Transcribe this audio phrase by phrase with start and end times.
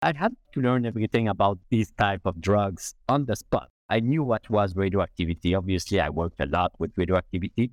[0.00, 3.68] I had to learn everything about these type of drugs on the spot.
[3.90, 5.56] I knew what was radioactivity.
[5.56, 7.72] Obviously, I worked a lot with radioactivity,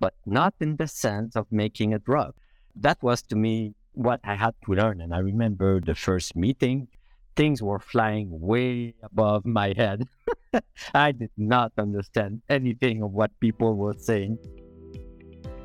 [0.00, 2.34] but not in the sense of making a drug.
[2.74, 5.02] That was to me what I had to learn.
[5.02, 6.88] And I remember the first meeting,
[7.34, 10.08] things were flying way above my head.
[10.94, 14.38] I did not understand anything of what people were saying.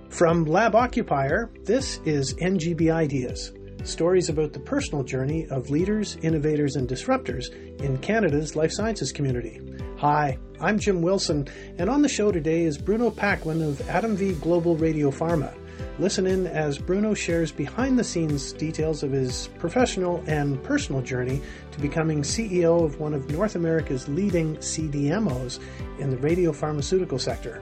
[0.09, 3.53] From Lab Occupier, this is NGB Ideas
[3.83, 7.51] stories about the personal journey of leaders, innovators, and disruptors
[7.81, 9.59] in Canada's life sciences community.
[9.97, 11.47] Hi, I'm Jim Wilson,
[11.77, 15.53] and on the show today is Bruno Paquin of AtomVie Global Radio Pharma.
[15.99, 21.41] Listen in as Bruno shares behind the scenes details of his professional and personal journey
[21.71, 25.59] to becoming CEO of one of North America's leading CDMOs
[25.99, 27.61] in the radiopharmaceutical sector.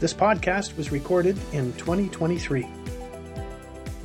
[0.00, 2.66] This podcast was recorded in 2023.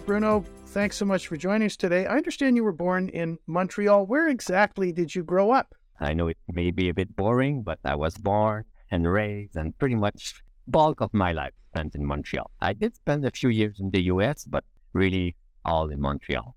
[0.06, 2.08] Bruno, thanks so much for joining us today.
[2.08, 4.08] I understand you were born in Montreal.
[4.08, 5.76] Where exactly did you grow up?
[6.00, 9.78] I know it may be a bit boring, but I was born and raised and
[9.78, 12.50] pretty much bulk of my life spent in Montreal.
[12.60, 16.56] I did spend a few years in the US, but really all in Montreal.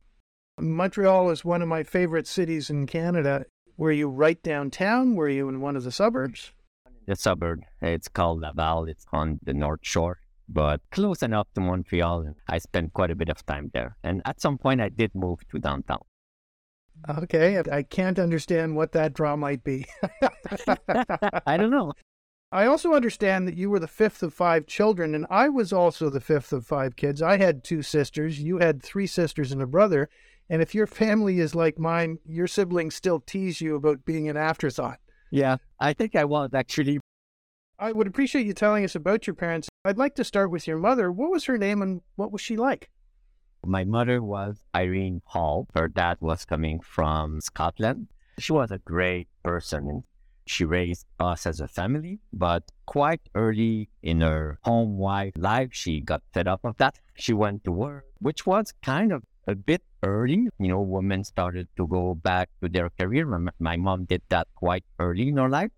[0.58, 3.44] Montreal is one of my favorite cities in Canada.
[3.76, 5.14] Were you right downtown?
[5.14, 6.52] Were you in one of the suburbs?
[7.06, 7.60] The suburb.
[7.82, 8.86] It's called Laval.
[8.86, 12.34] It's on the North Shore, but close enough to Montreal.
[12.48, 13.96] I spent quite a bit of time there.
[14.02, 16.02] And at some point, I did move to downtown.
[17.08, 19.86] Okay, I can't understand what that draw might be.
[21.46, 21.92] I don't know.
[22.52, 26.08] I also understand that you were the fifth of five children, and I was also
[26.08, 27.20] the fifth of five kids.
[27.20, 28.40] I had two sisters.
[28.40, 30.08] You had three sisters and a brother.
[30.48, 34.36] And if your family is like mine, your siblings still tease you about being an
[34.36, 35.00] afterthought.
[35.30, 37.00] Yeah, I think I was actually.
[37.78, 39.68] I would appreciate you telling us about your parents.
[39.84, 41.12] I'd like to start with your mother.
[41.12, 42.88] What was her name and what was she like?
[43.64, 45.68] My mother was Irene Hall.
[45.74, 48.08] Her dad was coming from Scotland.
[48.38, 50.04] She was a great person
[50.46, 54.98] she raised us as a family, but quite early in her home
[55.36, 57.00] life, she got fed up of that.
[57.16, 60.48] She went to work, which was kind of a bit early.
[60.58, 63.26] You know, women started to go back to their career.
[63.58, 65.72] My mom did that quite early in her life.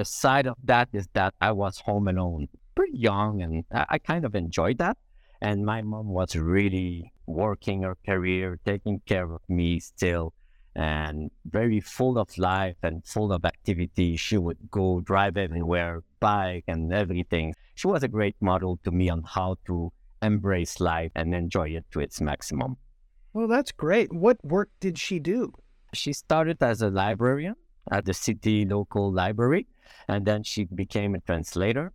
[0.00, 4.24] The side of that is that I was home alone, pretty young, and I kind
[4.24, 4.96] of enjoyed that.
[5.42, 10.32] And my mom was really working her career, taking care of me still
[10.74, 14.16] and very full of life and full of activity.
[14.16, 17.54] She would go drive everywhere, bike and everything.
[17.74, 21.84] She was a great model to me on how to embrace life and enjoy it
[21.90, 22.78] to its maximum.
[23.34, 24.14] Well, that's great.
[24.14, 25.52] What work did she do?
[25.92, 27.56] She started as a librarian
[27.90, 29.66] at the city local library,
[30.08, 31.92] and then she became a translator.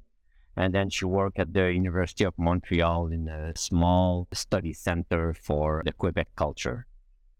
[0.58, 5.82] And then she worked at the University of Montreal in a small study center for
[5.86, 6.88] the Quebec culture.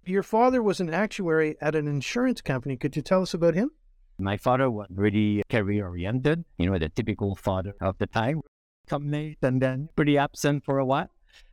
[0.06, 2.76] Your father was an actuary at an insurance company.
[2.76, 3.72] Could you tell us about him?
[4.18, 8.42] My father was really career oriented, you know, the typical father of the time.
[8.88, 11.10] Come late and then pretty absent for a while.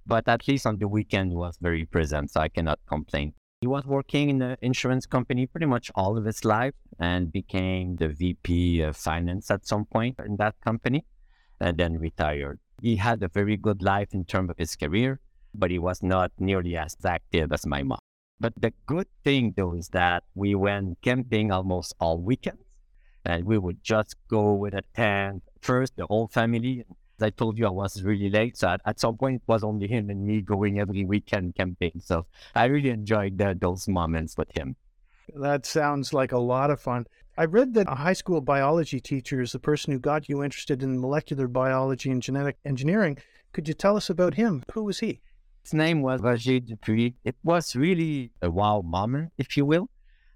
[0.06, 3.34] But at least on the weekend was very present, so I cannot complain.
[3.62, 7.94] He was working in the insurance company pretty much all of his life and became
[7.94, 11.06] the VP of finance at some point in that company
[11.60, 12.58] and then retired.
[12.80, 15.20] He had a very good life in terms of his career,
[15.54, 18.00] but he was not nearly as active as my mom.
[18.40, 22.64] But the good thing though is that we went camping almost all weekends
[23.24, 26.84] and we would just go with a tent first, the whole family.
[27.22, 28.56] I told you, I was really late.
[28.56, 32.00] So at, at some point, it was only him and me going every weekend camping.
[32.00, 34.76] So I really enjoyed the, those moments with him.
[35.34, 37.06] That sounds like a lot of fun.
[37.38, 40.82] I read that a high school biology teacher is the person who got you interested
[40.82, 43.16] in molecular biology and genetic engineering.
[43.52, 44.62] Could you tell us about him?
[44.72, 45.20] Who was he?
[45.62, 47.14] His name was Roger Dupuis.
[47.24, 49.88] It was really a wow moment, if you will.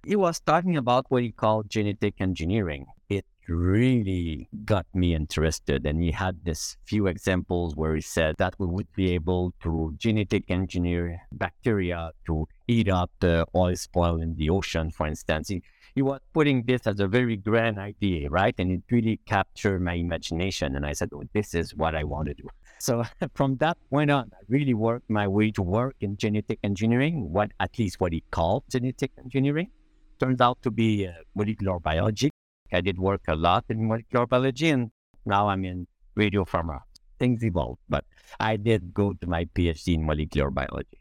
[0.07, 2.87] He was talking about what he called genetic engineering.
[3.09, 5.87] It really got me interested.
[5.87, 9.95] And he had this few examples where he said that we would be able to
[9.99, 15.49] genetic engineer bacteria to eat up the oil spoil in the ocean, for instance.
[15.49, 15.63] He,
[15.95, 18.55] he was putting this as a very grand idea, right?
[18.59, 20.77] And it really captured my imagination.
[20.77, 22.49] And I said, oh, this is what I want to do.
[22.79, 23.05] So
[23.35, 27.51] from that point on, I really worked my way to work in genetic engineering, what
[27.61, 29.71] at least what he called genetic engineering.
[30.19, 32.31] Turns out to be uh, molecular biology.
[32.73, 34.91] I did work a lot in molecular biology, and
[35.25, 36.81] now I'm in radio pharma.
[37.19, 38.05] Things evolved, but
[38.39, 40.99] I did go to my PhD in molecular biology.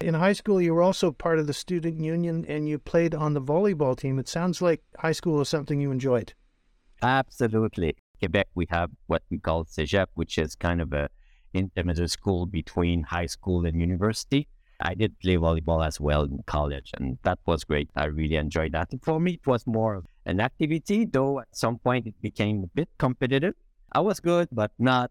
[0.00, 3.32] In high school, you were also part of the student union and you played on
[3.32, 4.18] the volleyball team.
[4.18, 6.34] It sounds like high school is something you enjoyed.
[7.00, 7.96] Absolutely.
[8.18, 11.08] Quebec, we have what we call CEGEP, which is kind of a
[11.52, 14.48] intermediate school between high school and university.
[14.84, 17.88] I did play volleyball as well in college, and that was great.
[17.96, 18.90] I really enjoyed that.
[19.02, 22.90] For me, it was more an activity, though at some point it became a bit
[22.98, 23.54] competitive.
[23.92, 25.10] I was good, but not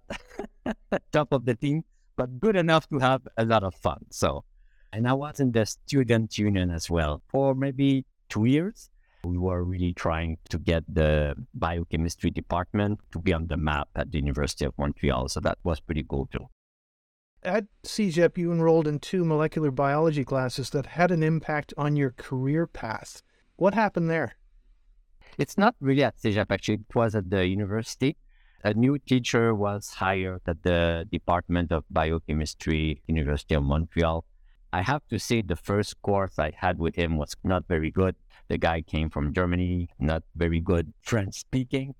[1.11, 1.83] top of the team,
[2.15, 4.05] but good enough to have a lot of fun.
[4.11, 4.43] So,
[4.91, 8.91] and I was in the student union as well for maybe two years.
[9.23, 14.11] We were really trying to get the biochemistry department to be on the map at
[14.11, 15.29] the University of Montreal.
[15.29, 16.47] So that was pretty cool too.
[17.45, 22.11] At CEGEP, you enrolled in two molecular biology classes that had an impact on your
[22.11, 23.21] career path.
[23.57, 24.35] What happened there?
[25.37, 26.75] It's not really at CEGEP, actually.
[26.75, 28.15] It was at the university.
[28.63, 34.23] A new teacher was hired at the Department of Biochemistry, University of Montreal.
[34.71, 38.15] I have to say the first course I had with him was not very good.
[38.47, 41.95] The guy came from Germany, not very good French speaking.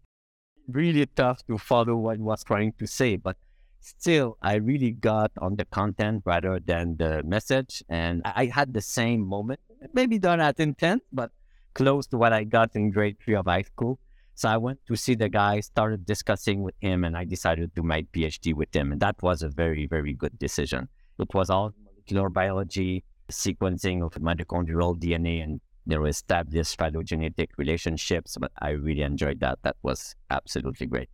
[0.70, 3.36] Really tough to follow what he was trying to say, but
[3.84, 7.84] still, I really got on the content rather than the message.
[7.90, 9.60] And I had the same moment,
[9.94, 11.32] maybe not at intent, but
[11.74, 14.00] close to what I got in grade three of high school.
[14.36, 17.84] So I went to see the guy, started discussing with him, and I decided to
[17.84, 18.92] my PhD with him.
[18.92, 20.88] And that was a very, very good decision.
[21.20, 28.38] It was all molecular biology, sequencing of mitochondrial DNA, and there were established phylogenetic relationships.
[28.40, 29.60] But I really enjoyed that.
[29.62, 31.10] That was absolutely great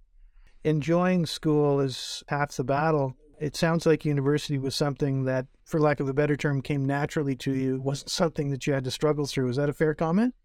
[0.64, 3.16] enjoying school is half the battle.
[3.40, 7.36] It sounds like university was something that, for lack of a better term, came naturally
[7.38, 9.50] to you, wasn't something that you had to struggle through.
[9.50, 10.36] Is that a fair comment?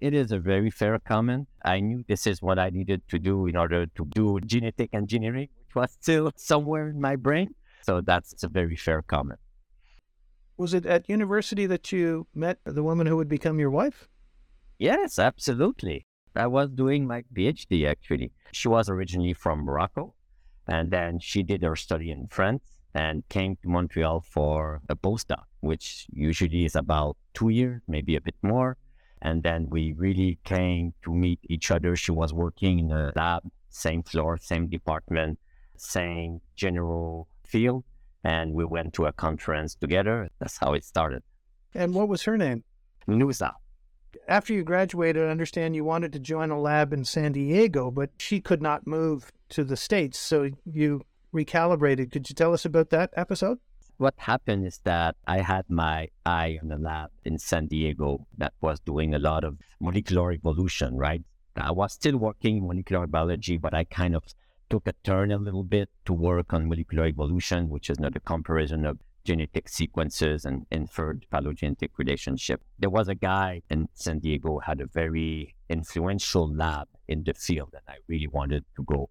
[0.00, 1.48] It is a very fair comment.
[1.64, 5.48] I knew this is what I needed to do in order to do genetic engineering,
[5.66, 7.54] which was still somewhere in my brain.
[7.82, 9.38] So that's a very fair comment.
[10.56, 14.08] Was it at university that you met the woman who would become your wife?
[14.78, 16.06] Yes, absolutely.
[16.36, 18.32] I was doing my PhD actually.
[18.52, 20.14] She was originally from Morocco,
[20.66, 22.62] and then she did her study in France
[22.94, 28.20] and came to Montreal for a postdoc, which usually is about two years, maybe a
[28.20, 28.76] bit more.
[29.22, 31.96] And then we really came to meet each other.
[31.96, 35.38] She was working in a lab, same floor, same department,
[35.76, 37.84] same general field.
[38.22, 40.28] And we went to a conference together.
[40.38, 41.22] That's how it started.
[41.74, 42.64] And what was her name?
[43.08, 43.52] Nusa
[44.28, 48.10] after you graduated, I understand you wanted to join a lab in San Diego, but
[48.18, 50.18] she could not move to the States.
[50.18, 51.02] So you
[51.32, 52.12] recalibrated.
[52.12, 53.58] Could you tell us about that episode?
[53.96, 58.52] What happened is that I had my eye on a lab in San Diego that
[58.60, 61.22] was doing a lot of molecular evolution, right?
[61.56, 64.24] I was still working in molecular biology, but I kind of
[64.68, 68.20] took a turn a little bit to work on molecular evolution, which is not a
[68.20, 72.62] comparison of genetic sequences and inferred phylogenetic relationship.
[72.78, 77.70] There was a guy in San Diego had a very influential lab in the field
[77.72, 79.10] that I really wanted to go.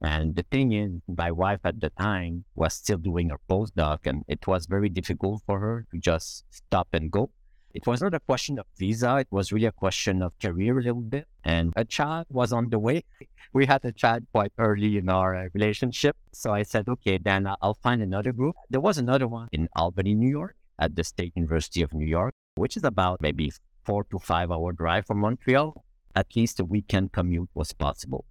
[0.00, 4.24] And the thing is, my wife at the time was still doing her postdoc, and
[4.28, 7.30] it was very difficult for her to just stop and go.
[7.74, 10.82] It was not a question of visa, it was really a question of career a
[10.82, 11.26] little bit.
[11.44, 13.04] And a child was on the way.
[13.52, 16.16] We had a child quite early in our uh, relationship.
[16.32, 18.56] So I said, okay, then I'll find another group.
[18.70, 22.34] There was another one in Albany, New York, at the State University of New York,
[22.56, 23.52] which is about maybe
[23.84, 25.84] four to five hour drive from Montreal.
[26.14, 28.24] At least a weekend commute was possible.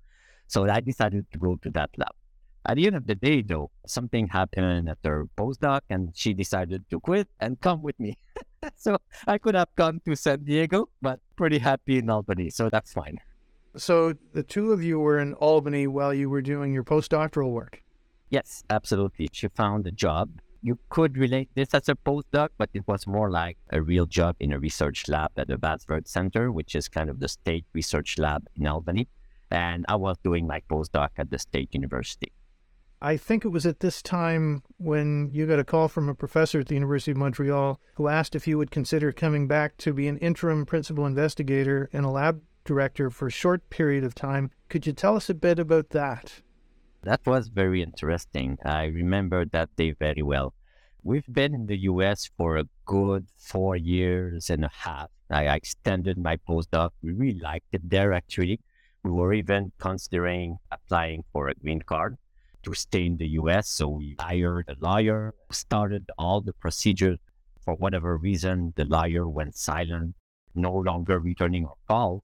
[0.47, 2.13] So I decided to go to that lab.
[2.67, 6.83] At the end of the day, though, something happened at her postdoc and she decided
[6.89, 8.17] to quit and come with me.
[8.75, 12.49] so I could have gone to San Diego, but pretty happy in Albany.
[12.49, 13.19] So that's fine.
[13.77, 17.81] So the two of you were in Albany while you were doing your postdoctoral work?
[18.31, 19.29] Yes, absolutely.
[19.31, 20.29] She found a job.
[20.61, 24.35] You could relate this as a postdoc, but it was more like a real job
[24.41, 28.17] in a research lab at the Wadsworth Center, which is kind of the state research
[28.17, 29.07] lab in Albany.
[29.51, 32.33] And I was doing my postdoc at the State University.
[33.01, 36.61] I think it was at this time when you got a call from a professor
[36.61, 40.07] at the University of Montreal who asked if you would consider coming back to be
[40.07, 44.49] an interim principal investigator and a lab director for a short period of time.
[44.67, 46.41] Could you tell us a bit about that?
[47.03, 48.57] That was very interesting.
[48.65, 50.55] I remember that day very well.
[51.03, 55.11] We've been in the US for a good four years and a half.
[55.29, 56.89] I extended my postdoc.
[57.03, 58.59] We really liked it there, actually.
[59.03, 62.17] We were even considering applying for a green card
[62.67, 63.69] to stay in the US.
[63.69, 67.17] So we hired a lawyer, started all the procedure.
[67.63, 70.15] For whatever reason, the lawyer went silent,
[70.53, 72.23] no longer returning our calls.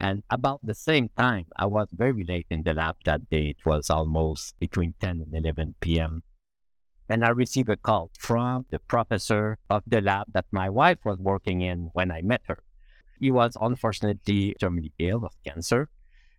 [0.00, 3.48] And about the same time, I was very late in the lab that day.
[3.54, 6.22] It was almost between 10 and 11 p.m.
[7.08, 11.18] And I received a call from the professor of the lab that my wife was
[11.18, 12.62] working in when I met her.
[13.20, 15.88] He was unfortunately terminally ill of cancer,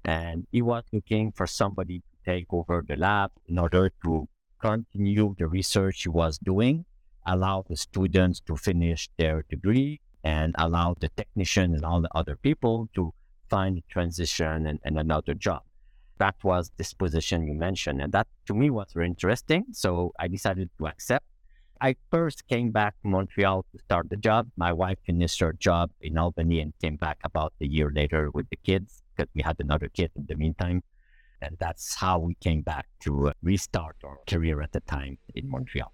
[0.04, 4.28] and he was looking for somebody take over the lab in order to
[4.60, 6.86] continue the research he was doing
[7.26, 12.36] allow the students to finish their degree and allow the technician and all the other
[12.36, 13.14] people to
[13.50, 15.62] find a transition and, and another job.
[16.18, 18.02] That was this position you mentioned.
[18.02, 19.66] And that to me was very interesting.
[19.72, 21.26] So I decided to accept.
[21.82, 24.48] I first came back to Montreal to start the job.
[24.56, 28.50] My wife finished her job in Albany and came back about a year later with
[28.50, 30.82] the kids because we had another kid in the meantime.
[31.46, 35.48] And that's how we came back to uh, restart our career at the time in
[35.48, 35.94] Montreal.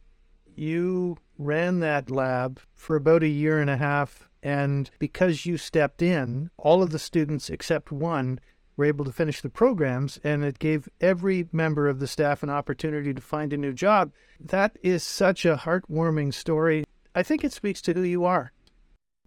[0.55, 4.29] You ran that lab for about a year and a half.
[4.41, 8.39] And because you stepped in, all of the students except one
[8.77, 12.49] were able to finish the programs, and it gave every member of the staff an
[12.49, 14.13] opportunity to find a new job.
[14.39, 16.85] That is such a heartwarming story.
[17.13, 18.53] I think it speaks to who you are.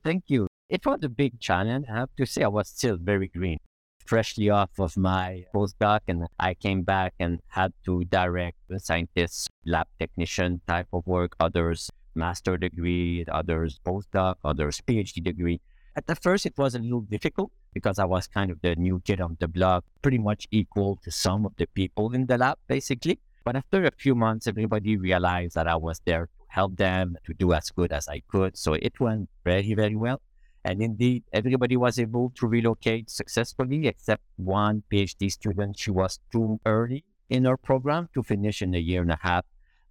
[0.02, 0.49] Thank you.
[0.71, 1.87] It was a big challenge.
[1.90, 3.59] I have to say, I was still very green
[4.04, 9.49] freshly off of my postdoc and I came back and had to direct the scientists,
[9.64, 15.61] lab technician type of work, others master degree, others postdoc, others PhD degree.
[15.96, 19.00] At the first, it was a little difficult because I was kind of the new
[19.04, 22.58] kid on the block, pretty much equal to some of the people in the lab,
[22.66, 23.20] basically.
[23.44, 27.34] But after a few months, everybody realized that I was there to help them to
[27.34, 28.56] do as good as I could.
[28.56, 30.20] So it went very, very well.
[30.64, 35.78] And indeed, everybody was able to relocate successfully, except one PhD student.
[35.78, 39.44] She was too early in her program to finish in a year and a half.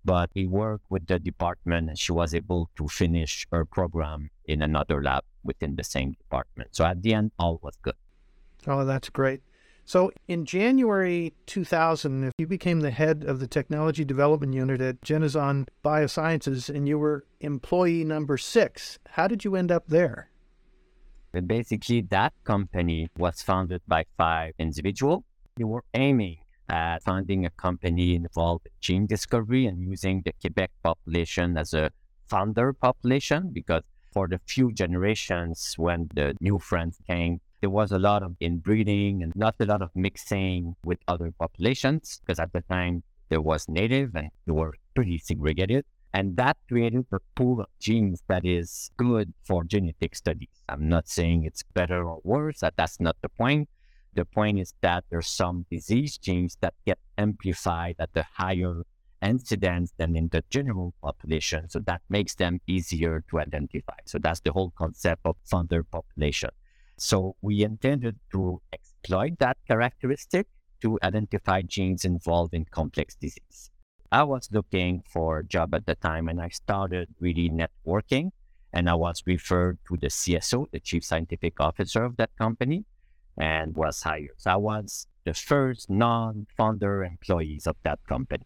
[0.06, 4.62] But we worked with the department and she was able to finish her program in
[4.62, 6.76] another lab within the same department.
[6.76, 7.96] So at the end, all was good.
[8.68, 9.42] Oh, that's great.
[9.86, 15.68] So in January 2000, you became the head of the technology development unit at Genizon
[15.84, 18.98] Biosciences and you were employee number six.
[19.12, 20.30] How did you end up there?
[21.34, 25.24] But basically, that company was founded by five individuals.
[25.58, 26.38] They were aiming
[26.70, 31.90] at founding a company involved in gene discovery and using the Quebec population as a
[32.30, 38.00] founder population because for the few generations when the new friends came, there was a
[38.00, 42.62] lot of inbreeding and not a lot of mixing with other populations because at the
[42.62, 45.84] time there was native and they were pretty segregated.
[46.14, 50.64] And that created a pool of genes that is good for genetic studies.
[50.70, 53.68] I'm not saying it's better or worse, that that's not the point.
[54.14, 58.84] The point is that there's some disease genes that get amplified at the higher
[59.24, 61.68] incidence than in the general population.
[61.70, 63.96] So that makes them easier to identify.
[64.06, 66.52] So that's the whole concept of founder population.
[66.98, 70.48] So we intended to exploit that characteristic
[70.82, 73.72] to identify genes involved in complex disease.
[74.14, 78.30] I was looking for a job at the time and I started really networking
[78.72, 82.86] and I was referred to the CSO, the chief scientific officer of that company,
[83.40, 84.36] and was hired.
[84.38, 88.46] So I was the first non-founder employees of that company.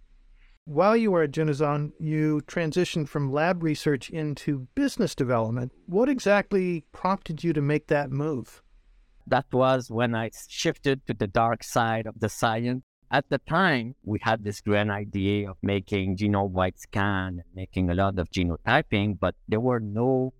[0.64, 5.74] While you were at Genizon, you transitioned from lab research into business development.
[5.86, 8.62] What exactly prompted you to make that move?
[9.28, 13.96] That was when I shifted to the dark side of the science at the time,
[14.04, 19.36] we had this grand idea of making genome-wide scan making a lot of genotyping, but
[19.48, 20.34] there were no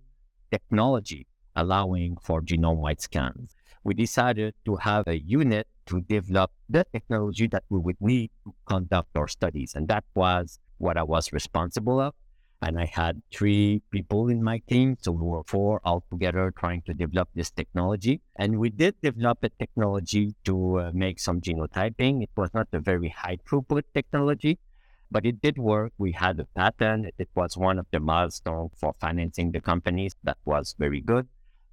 [0.50, 3.54] technology allowing for genome-wide scans.
[3.84, 8.54] We decided to have a unit to develop the technology that we would need to
[8.66, 9.72] conduct our studies.
[9.74, 12.14] And that was what I was responsible of
[12.60, 14.96] and I had three people in my team.
[15.00, 18.20] So we were four all together trying to develop this technology.
[18.36, 22.22] And we did develop a technology to uh, make some genotyping.
[22.22, 24.58] It was not a very high throughput technology,
[25.10, 25.92] but it did work.
[25.98, 27.14] We had a patent.
[27.18, 30.16] It was one of the milestones for financing the companies.
[30.24, 31.28] That was very good.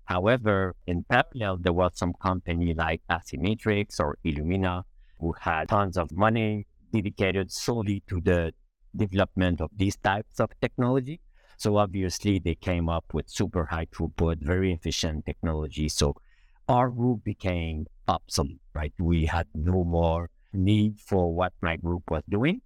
[0.05, 4.83] However, in parallel, there was some company like Affymetrix or Illumina
[5.19, 8.53] who had tons of money dedicated solely to the
[8.97, 11.19] development of these types of technology.
[11.57, 15.89] So obviously they came up with super high throughput, very efficient technology.
[15.89, 16.15] So
[16.67, 18.93] our group became obsolete, right?
[18.99, 22.61] We had no more need for what my group was doing.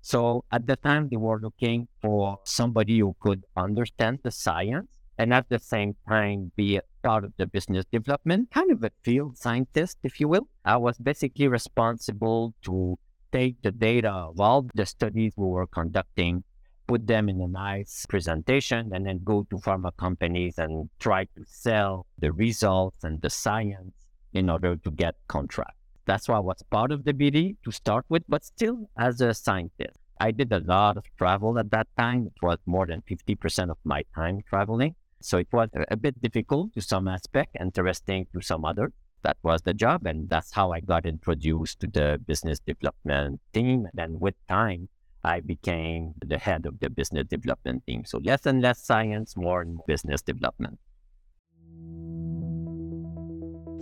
[0.00, 5.32] So at the time they were looking for somebody who could understand the science and
[5.32, 9.38] at the same time be a part of the business development, kind of a field
[9.38, 10.48] scientist, if you will.
[10.64, 12.98] I was basically responsible to
[13.32, 16.44] take the data of all the studies we were conducting,
[16.86, 21.44] put them in a nice presentation, and then go to pharma companies and try to
[21.46, 23.94] sell the results and the science
[24.32, 25.76] in order to get contracts.
[26.04, 29.34] That's why I was part of the BD to start with, but still as a
[29.34, 29.98] scientist.
[30.20, 32.26] I did a lot of travel at that time.
[32.26, 34.94] It was more than 50% of my time traveling.
[35.20, 39.62] So it was a bit difficult to some aspect, interesting to some other that was
[39.62, 40.06] the job.
[40.06, 43.88] And that's how I got introduced to the business development team.
[43.96, 44.88] And with time,
[45.24, 48.04] I became the head of the business development team.
[48.04, 50.78] So less and less science, more business development.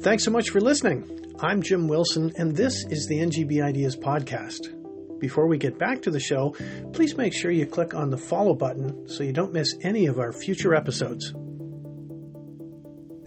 [0.03, 1.35] Thanks so much for listening.
[1.41, 4.77] I'm Jim Wilson, and this is the NGB Ideas Podcast.
[5.19, 6.55] Before we get back to the show,
[6.93, 10.19] please make sure you click on the follow button so you don't miss any of
[10.19, 11.35] our future episodes.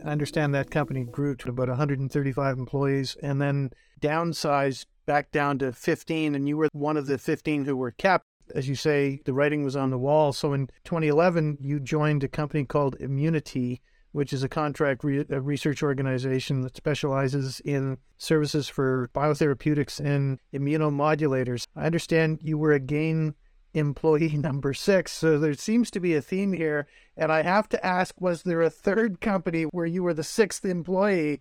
[0.04, 5.72] I understand that company grew to about 135 employees and then downsized back down to
[5.72, 8.26] 15, and you were one of the 15 who were kept.
[8.54, 10.34] As you say, the writing was on the wall.
[10.34, 13.82] So in 2011, you joined a company called Immunity,
[14.12, 20.40] which is a contract re- a research organization that specializes in services for biotherapeutics and
[20.54, 21.66] immunomodulators.
[21.76, 23.36] I understand you were again
[23.74, 25.12] employee number six.
[25.12, 26.88] So there seems to be a theme here.
[27.18, 30.65] And I have to ask was there a third company where you were the sixth
[30.65, 31.39] employee?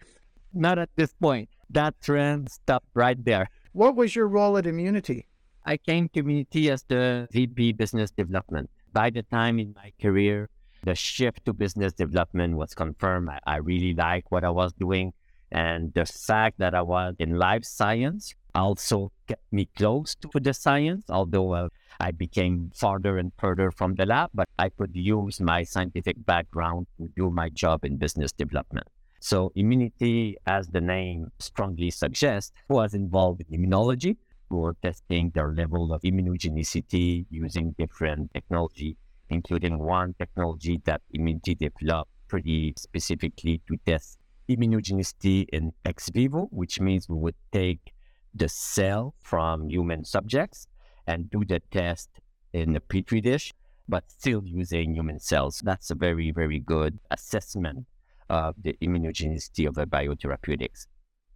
[0.53, 1.49] Not at this point.
[1.71, 3.49] That trend stopped right there.
[3.73, 5.27] What was your role at Immunity?
[5.65, 8.69] I came to Immunity as the VP Business Development.
[8.93, 10.51] By the time in my career,
[10.85, 13.31] the shift to business development was confirmed.
[13.31, 15.13] I, I really liked what I was doing.
[15.51, 20.55] And the fact that I was in life science also kept me close to the
[20.55, 21.69] science, although uh,
[22.01, 26.87] I became farther and further from the lab, but I could use my scientific background
[26.99, 28.89] to do my job in business development.
[29.21, 34.17] So immunity, as the name strongly suggests, was involved in immunology.
[34.51, 38.97] We were testing their level of immunogenicity using different technology
[39.33, 44.19] including one technology that Immunity developed pretty specifically to test
[44.49, 47.92] immunogenicity in ex vivo, which means we would take
[48.35, 50.67] the cell from human subjects
[51.07, 52.09] and do the test
[52.53, 53.53] in a petri dish,
[53.89, 55.61] but still using human cells.
[55.65, 57.87] That's a very, very good assessment
[58.29, 60.87] of the immunogenicity of a biotherapeutics.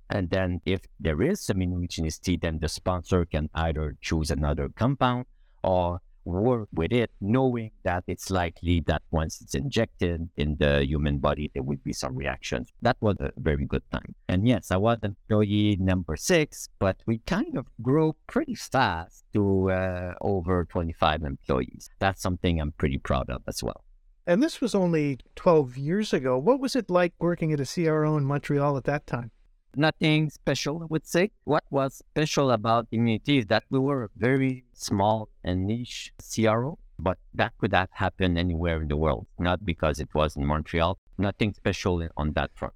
[0.08, 5.26] And then if there is some immunogenicity, then the sponsor can either choose another compound
[5.62, 11.18] or work with it, knowing that it's likely that once it's injected in the human
[11.18, 12.72] body, there will be some reactions.
[12.82, 14.14] That was a very good time.
[14.28, 19.70] And yes, I was employee number six, but we kind of grew pretty fast to
[19.70, 21.88] uh, over 25 employees.
[21.98, 23.84] That's something I'm pretty proud of as well.
[24.26, 26.36] And this was only 12 years ago.
[26.36, 29.30] What was it like working at a CRO in Montreal at that time?
[29.76, 31.30] Nothing special, I would say.
[31.44, 36.78] What was special about Immunity is that we were a very small and niche CRO,
[36.98, 40.98] but that could have happened anywhere in the world, not because it was in Montreal.
[41.18, 42.74] Nothing special on that front.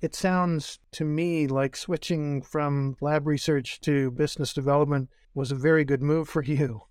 [0.00, 5.84] It sounds to me like switching from lab research to business development was a very
[5.84, 6.82] good move for you.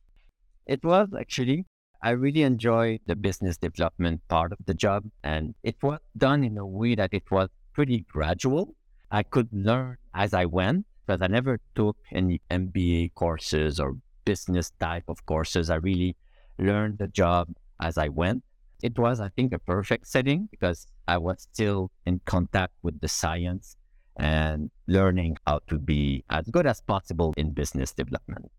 [0.65, 1.65] It was actually.
[2.04, 6.58] I really enjoyed the business development part of the job, and it was done in
[6.58, 8.75] a way that it was pretty gradual.
[9.12, 14.71] I could learn as I went because I never took any MBA courses or business
[14.80, 15.69] type of courses.
[15.69, 16.15] I really
[16.58, 17.50] learned the job
[17.82, 18.43] as I went.
[18.82, 23.10] It was, I think, a perfect setting because I was still in contact with the
[23.10, 23.76] science
[24.17, 28.50] and learning how to be as good as possible in business development.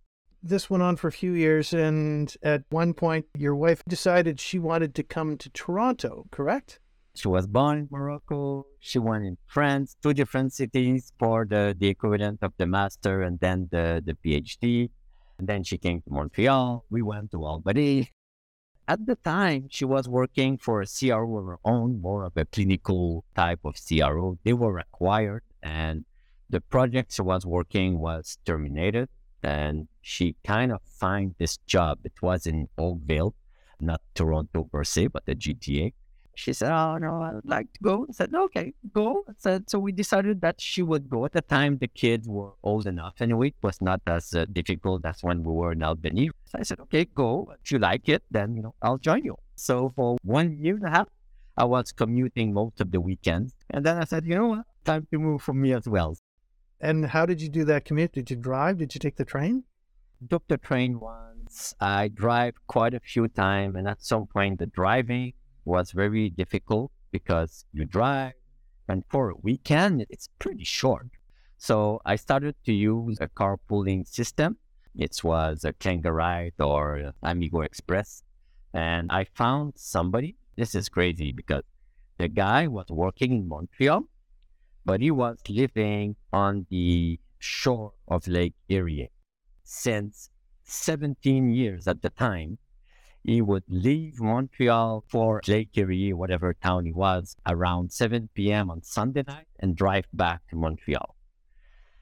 [0.43, 4.59] This went on for a few years, and at one point, your wife decided she
[4.59, 6.81] wanted to come to Toronto, correct?
[7.15, 8.67] She was born in Morocco.
[8.81, 13.39] She went in France, two different cities for the, the equivalent of the master and
[13.39, 14.89] then the, the PhD.
[15.39, 16.85] And then she came to Montreal.
[16.89, 18.11] We went to Albany.
[18.89, 22.47] At the time, she was working for a CRO of her own, more of a
[22.47, 24.39] clinical type of CRO.
[24.43, 26.05] They were acquired, and
[26.51, 29.09] the project she was working was terminated.
[29.43, 32.01] And she kind of found this job.
[32.05, 33.35] It was in Oakville,
[33.81, 35.93] not Toronto per se, but the GTA.
[36.35, 38.07] She said, Oh, no, I would like to go.
[38.09, 39.25] I said, Okay, go.
[39.29, 41.25] I said, so we decided that she would go.
[41.25, 43.49] At the time, the kids were old enough anyway.
[43.49, 46.31] It was not as uh, difficult as when we were in Albany.
[46.47, 47.53] So I said, Okay, go.
[47.63, 49.37] If you like it, then, you know, I'll join you.
[49.57, 51.09] So for one year and a half,
[51.57, 53.55] I was commuting most of the weekends.
[53.71, 54.65] And then I said, You know what?
[54.85, 56.17] Time to move for me as well.
[56.81, 58.13] And how did you do that commute?
[58.13, 58.79] Did you drive?
[58.79, 59.65] Did you take the train?
[60.29, 61.75] Took the train once.
[61.81, 63.77] I drive quite a few times.
[63.77, 68.33] And at some point, the driving was very difficult because you drive
[68.89, 71.09] and for a weekend it's pretty short.
[71.59, 74.57] So I started to use a carpooling system.
[74.97, 78.25] It was a Kangaride or Amigo Express.
[78.75, 80.37] And I found somebody.
[80.57, 81.63] This is crazy because
[82.19, 84.05] the guy was working in Montreal,
[84.85, 89.11] but he was living on the shore of Lake Erie
[89.65, 90.31] since
[90.65, 92.59] 17 years at the time
[93.25, 98.71] he would leave Montreal for Lake Erie, whatever town he was, around 7 p.m.
[98.71, 101.17] on Sunday night and drive back to Montreal.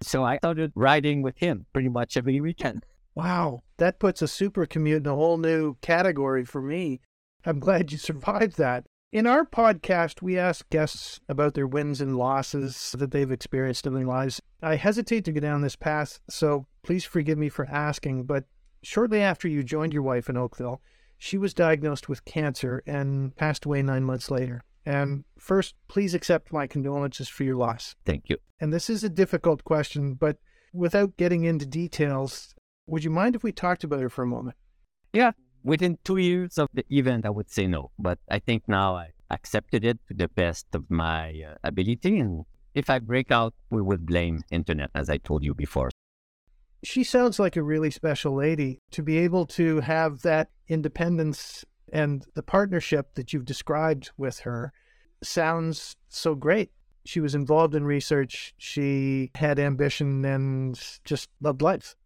[0.03, 2.87] So I started riding with him pretty much every weekend.
[3.15, 7.01] Wow, that puts a super commute in a whole new category for me.
[7.45, 8.87] I'm glad you survived that.
[9.13, 13.93] In our podcast, we ask guests about their wins and losses that they've experienced in
[13.93, 14.41] their lives.
[14.63, 18.45] I hesitate to go down this path, so please forgive me for asking, but
[18.83, 20.81] shortly after you joined your wife in Oakville,
[21.21, 24.65] she was diagnosed with cancer and passed away nine months later.
[24.87, 27.95] And first, please accept my condolences for your loss.
[28.07, 28.39] Thank you.
[28.59, 30.39] And this is a difficult question, but
[30.73, 32.55] without getting into details,
[32.87, 34.57] would you mind if we talked about her for a moment?
[35.13, 37.91] Yeah, within two years of the event, I would say no.
[37.99, 42.19] But I think now I accepted it to the best of my uh, ability.
[42.19, 45.91] And if I break out, we would blame internet, as I told you before.
[46.83, 52.25] She sounds like a really special lady to be able to have that independence and
[52.35, 54.73] the partnership that you've described with her
[55.23, 56.71] sounds so great.
[57.05, 58.55] She was involved in research.
[58.59, 61.97] She had ambition and just loved life.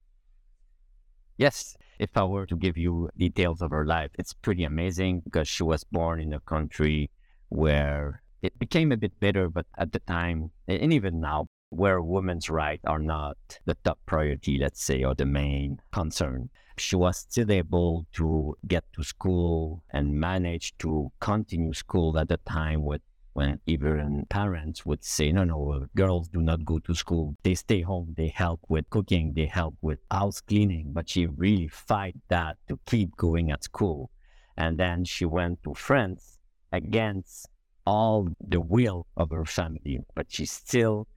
[1.36, 5.48] Yes, if I were to give you details of her life, it's pretty amazing because
[5.48, 7.10] she was born in a country
[7.48, 12.48] where it became a bit better, but at the time, and even now, where women's
[12.48, 16.50] rights are not the top priority, let's say, or the main concern.
[16.76, 22.38] She was still able to get to school and manage to continue school at the
[22.38, 23.02] time with
[23.34, 27.36] when even parents would say, no, no, girls do not go to school.
[27.42, 28.14] They stay home.
[28.16, 29.32] They help with cooking.
[29.34, 30.92] They help with house cleaning.
[30.92, 34.10] But she really fight that to keep going at school.
[34.56, 36.38] And then she went to France
[36.72, 37.48] against
[37.84, 39.98] all the will of her family.
[40.14, 41.08] But she still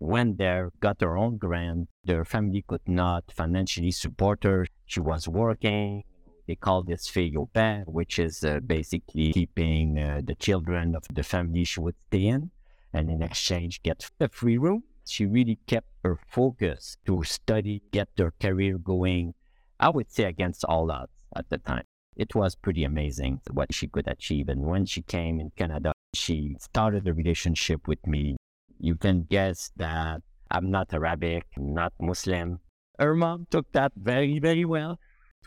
[0.00, 1.88] went there, got her own grant.
[2.04, 4.66] Their family could not financially support her.
[4.86, 6.04] She was working
[6.48, 7.12] they call this
[7.52, 12.26] pair, which is uh, basically keeping uh, the children of the family she would stay
[12.26, 12.50] in
[12.92, 14.82] and in exchange get a free room.
[15.06, 19.34] She really kept her focus to study, get her career going,
[19.78, 21.84] I would say against all odds at the time.
[22.16, 24.48] It was pretty amazing what she could achieve.
[24.48, 28.38] And when she came in Canada, she started a relationship with me.
[28.80, 32.60] You can guess that I'm not Arabic, I'm not Muslim.
[32.98, 34.98] Her mom took that very, very well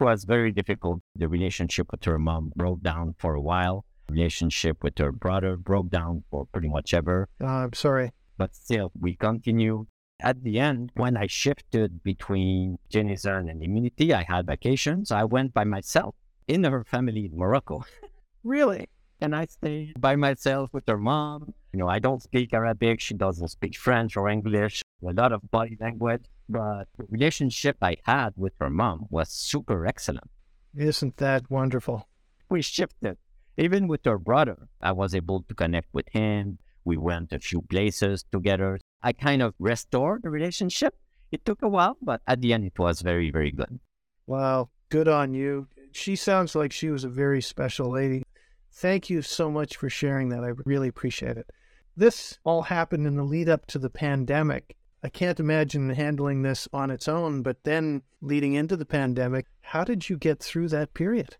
[0.01, 1.01] it was very difficult.
[1.15, 3.85] The relationship with her mom broke down for a while.
[4.09, 7.29] Relationship with her brother broke down for pretty much ever.
[7.39, 8.11] Uh, I'm sorry.
[8.37, 9.85] But still, we continue.
[10.19, 15.11] At the end, when I shifted between Genizon and Immunity, I had vacations.
[15.11, 16.15] I went by myself
[16.47, 17.83] in her family in Morocco.
[18.43, 18.87] really?
[19.21, 21.53] And I stayed by myself with her mom.
[21.71, 22.99] You know, I don't speak Arabic.
[22.99, 24.81] She doesn't speak French or English.
[25.07, 29.85] A lot of body language but the relationship I had with her mom was super
[29.85, 30.29] excellent.
[30.75, 32.07] Isn't that wonderful?
[32.49, 33.17] We shifted.
[33.57, 36.57] Even with her brother, I was able to connect with him.
[36.83, 38.79] We went a few places together.
[39.01, 40.95] I kind of restored the relationship.
[41.31, 43.79] It took a while, but at the end, it was very, very good.
[44.27, 44.69] Wow.
[44.89, 45.67] Good on you.
[45.93, 48.23] She sounds like she was a very special lady.
[48.73, 50.43] Thank you so much for sharing that.
[50.43, 51.49] I really appreciate it.
[51.95, 54.75] This all happened in the lead up to the pandemic.
[55.03, 59.83] I can't imagine handling this on its own, but then leading into the pandemic, how
[59.83, 61.37] did you get through that period?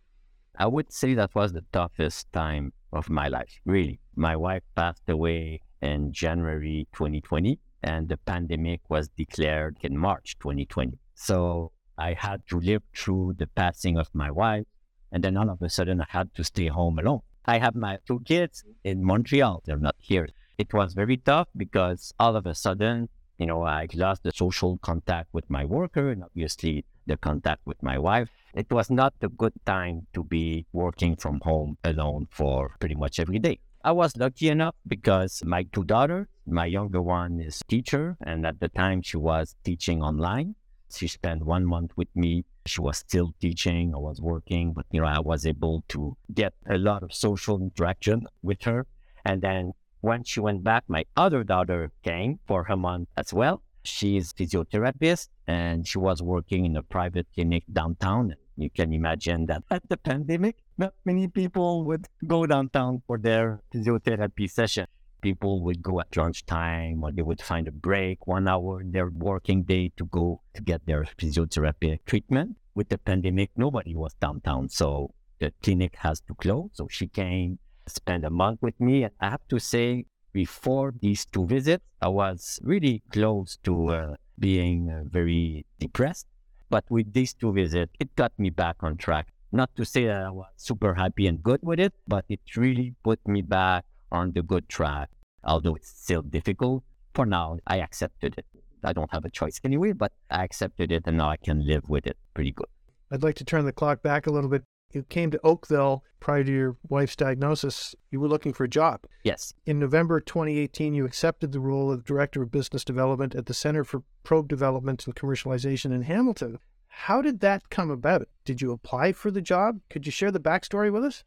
[0.58, 4.00] I would say that was the toughest time of my life, really.
[4.16, 11.00] My wife passed away in January 2020, and the pandemic was declared in March 2020.
[11.16, 14.66] So I had to live through the passing of my wife,
[15.12, 17.22] and then all of a sudden I had to stay home alone.
[17.46, 20.30] I have my two kids in Montreal, they're not here.
[20.58, 23.10] It was very tough because all of a sudden
[23.42, 27.82] you know, I lost the social contact with my worker and obviously the contact with
[27.82, 28.30] my wife.
[28.54, 33.20] It was not a good time to be working from home alone for pretty much
[33.20, 33.60] every day.
[33.84, 38.60] I was lucky enough because my two daughters, my younger one is teacher, and at
[38.60, 40.54] the time she was teaching online.
[40.96, 42.46] She spent one month with me.
[42.66, 43.94] She was still teaching.
[43.96, 47.60] I was working, but you know, I was able to get a lot of social
[47.62, 48.86] interaction with her.
[49.26, 53.62] And then when she went back, my other daughter came for her month as well.
[53.84, 58.36] She's a physiotherapist and she was working in a private clinic downtown.
[58.58, 63.62] You can imagine that at the pandemic, not many people would go downtown for their
[63.74, 64.86] physiotherapy session.
[65.22, 69.10] People would go at lunchtime or they would find a break, one hour in their
[69.10, 72.58] working day to go to get their physiotherapy treatment.
[72.74, 74.70] With the pandemic, nobody was downtown.
[74.70, 76.70] So the clinic has to close.
[76.74, 79.04] So she came spent a month with me.
[79.04, 84.16] And I have to say, before these two visits, I was really close to uh,
[84.40, 86.28] being uh, very depressed.
[86.70, 89.28] But with these two visits, it got me back on track.
[89.52, 92.96] Not to say that I was super happy and good with it, but it really
[93.04, 95.10] put me back on the good track.
[95.44, 98.46] Although it's still difficult, for now, I accepted it.
[98.84, 101.88] I don't have a choice anyway, but I accepted it and now I can live
[101.88, 102.68] with it pretty good.
[103.12, 104.64] I'd like to turn the clock back a little bit.
[104.94, 107.96] You came to Oakville prior to your wife's diagnosis.
[108.10, 109.02] You were looking for a job.
[109.24, 109.54] Yes.
[109.66, 113.84] In November 2018, you accepted the role of Director of Business Development at the Center
[113.84, 116.60] for Probe Development and Commercialization in Hamilton.
[116.88, 118.28] How did that come about?
[118.44, 119.80] Did you apply for the job?
[119.90, 121.24] Could you share the backstory with us?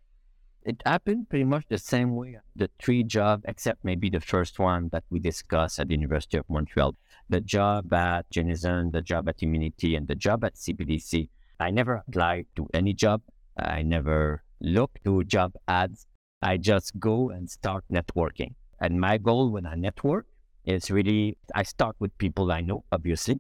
[0.65, 4.89] It happened pretty much the same way the three jobs, except maybe the first one
[4.93, 6.97] that we discussed at the University of Montreal.
[7.29, 11.29] The job at Genizon, the job at Immunity, and the job at CPDC.
[11.61, 13.21] I never applied to any job.
[13.59, 16.07] I never looked to job ads.
[16.41, 18.55] I just go and start networking.
[18.81, 20.27] And my goal when I network
[20.65, 23.39] is really I start with people I know, obviously,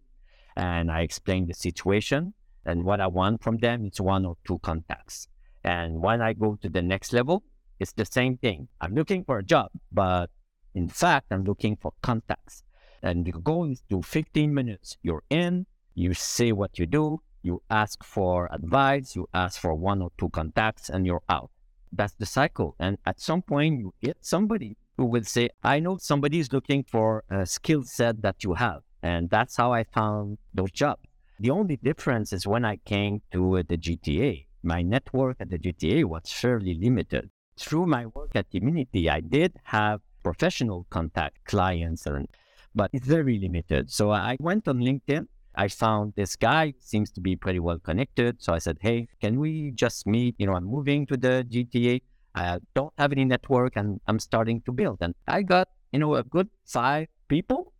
[0.57, 2.35] and I explain the situation.
[2.67, 5.29] And what I want from them is one or two contacts.
[5.65, 7.43] And when I go to the next level,
[7.81, 8.69] it's the same thing.
[8.81, 10.31] I'm looking for a job, but
[10.75, 12.63] in fact, I'm looking for contacts.
[13.03, 14.97] And the goal is to 15 minutes.
[15.03, 20.03] You're in, you say what you do, you ask for advice, you ask for one
[20.03, 21.51] or two contacts, and you're out.
[21.93, 22.75] That's the cycle.
[22.79, 26.85] And at some point, you get somebody who will say, I know somebody is looking
[26.85, 28.83] for a skill set that you have.
[29.03, 31.03] And that's how I found those jobs.
[31.39, 36.05] The only difference is when I came to the GTA, my network at the GTA
[36.05, 37.31] was fairly limited.
[37.57, 42.29] Through my work at Immunity, I did have professional contact clients, and,
[42.75, 43.91] but it's very limited.
[43.91, 48.43] So I went on LinkedIn I found this guy seems to be pretty well connected.
[48.43, 50.35] So I said, Hey, can we just meet?
[50.39, 52.03] You know, I'm moving to the GTA.
[52.35, 54.99] I don't have any network and I'm starting to build.
[55.01, 57.73] And I got, you know, a good five people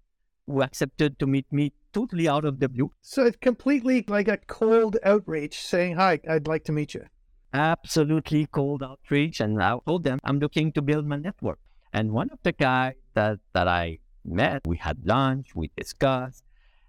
[0.47, 2.93] who accepted to meet me totally out of the blue.
[3.03, 7.07] So it's completely like a cold outreach saying, Hi, I'd like to meet you.
[7.53, 9.41] Absolutely cold outreach.
[9.41, 11.61] And I told them I'm looking to build my network.
[11.93, 16.43] And one of the guys that, that I met, we had lunch, we discussed,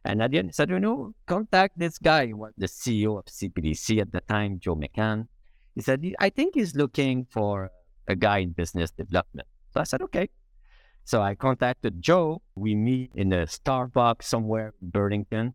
[0.06, 3.26] and at the end, he said, you know, contact this guy, was the CEO of
[3.26, 5.28] CPDC at the time, Joe McCann.
[5.74, 7.72] He said, I think he's looking for
[8.08, 9.48] a guy in business development.
[9.74, 10.30] So I said, okay.
[11.06, 12.41] So I contacted Joe.
[12.56, 15.54] We meet in a Starbucks somewhere in Burlington.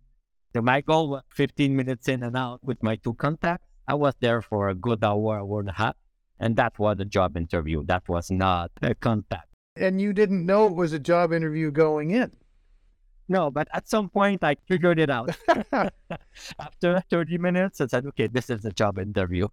[0.55, 3.67] So my goal was 15 minutes in and out with my two contacts.
[3.89, 5.97] I was there for a good hour, hour and a half.
[6.39, 7.85] And that was a job interview.
[7.85, 9.49] That was not a contact.
[9.75, 12.31] And you didn't know it was a job interview going in.
[13.29, 15.37] No, but at some point I figured it out.
[16.61, 19.49] After 30 minutes, I said, okay, this is a job interview.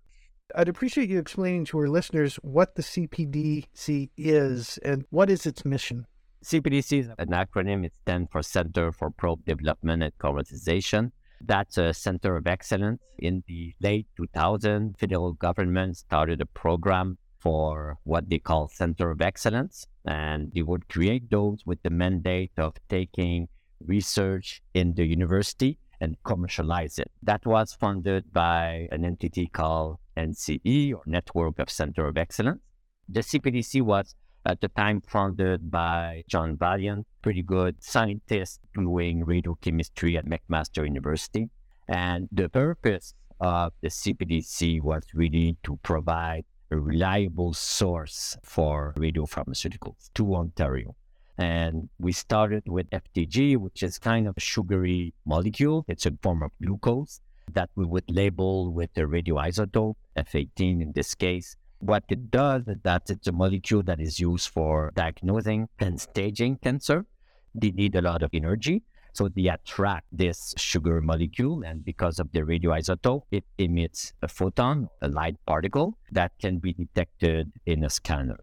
[0.56, 5.66] I'd appreciate you explaining to our listeners what the CPDC is and what is its
[5.66, 6.08] mission.
[6.44, 7.86] CPDC is an acronym.
[7.86, 11.12] It stands for Center for Probe Development and Commercialization.
[11.42, 13.02] That's a center of excellence.
[13.20, 19.22] In the late 2000s, federal government started a program for what they call Center of
[19.22, 23.50] Excellence, and they would create those with the mandate of taking
[23.86, 27.12] research in the university and commercialize it.
[27.22, 32.62] That was funded by an entity called NCE or Network of Center of Excellence.
[33.08, 40.18] The CPDC was at the time funded by John Valliant, pretty good scientist doing radiochemistry
[40.18, 41.50] at McMaster University.
[41.88, 50.10] And the purpose of the CPDC was really to provide a reliable source for radiopharmaceuticals
[50.16, 50.96] to Ontario.
[51.38, 55.86] And we started with FDG, which is kind of a sugary molecule.
[55.88, 57.22] It's a form of glucose
[57.54, 61.56] that we would label with the radioisotope, F18 in this case.
[61.80, 66.58] What it does is that it's a molecule that is used for diagnosing and staging
[66.58, 67.06] cancer.
[67.54, 68.84] They need a lot of energy.
[69.14, 74.90] So they attract this sugar molecule, and because of the radioisotope, it emits a photon,
[75.02, 78.38] a light particle that can be detected in a scanner.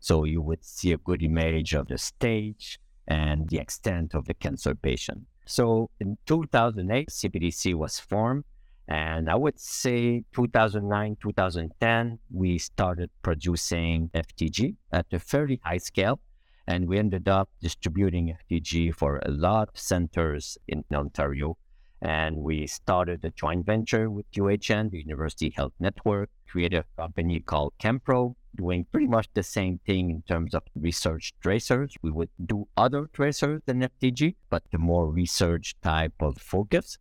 [0.00, 4.34] So you would see a good image of the stage and the extent of the
[4.34, 5.26] cancer patient.
[5.48, 8.44] So in 2008, CPDC was formed.
[8.86, 16.20] And I would say 2009, 2010, we started producing FDG at a fairly high scale.
[16.66, 21.56] And we ended up distributing FDG for a lot of centers in Ontario.
[22.02, 27.40] And we started a joint venture with UHN, the University Health Network, created a company
[27.40, 31.94] called Chempro, doing pretty much the same thing in terms of research tracers.
[32.02, 36.98] We would do other tracers than FDG, but the more research type of focus.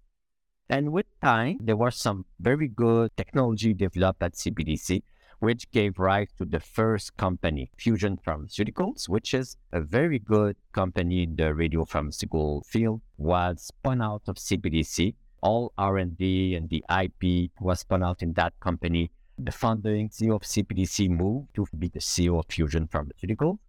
[0.70, 5.02] And with time, there was some very good technology developed at CPDC,
[5.40, 11.24] which gave rise to the first company, Fusion Pharmaceuticals, which is a very good company
[11.24, 15.16] in the radiopharmaceutical field, was spun out of CPDC.
[15.42, 20.42] All R&D and the IP was spun out in that company the founding CEO of
[20.42, 23.60] CPDC moved to be the CEO of Fusion Pharmaceutical.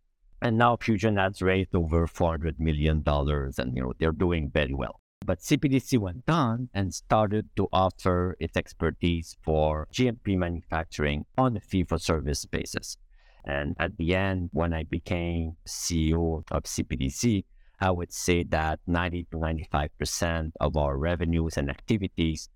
[0.41, 5.01] And now Fusion has raised over $400 million and, you know, they're doing very well.
[5.25, 11.61] But CPDC went on and started to offer its expertise for GMP manufacturing on a
[11.61, 12.97] fee for service basis.
[13.45, 17.45] And at the end, when I became CEO of CPDC,
[17.81, 22.49] I would say that 90 to 95% of our revenues and activities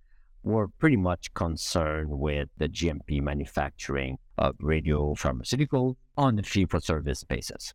[0.42, 6.80] were pretty much concerned with the GMP manufacturing of radio pharmaceuticals on a fee for
[6.80, 7.74] service basis.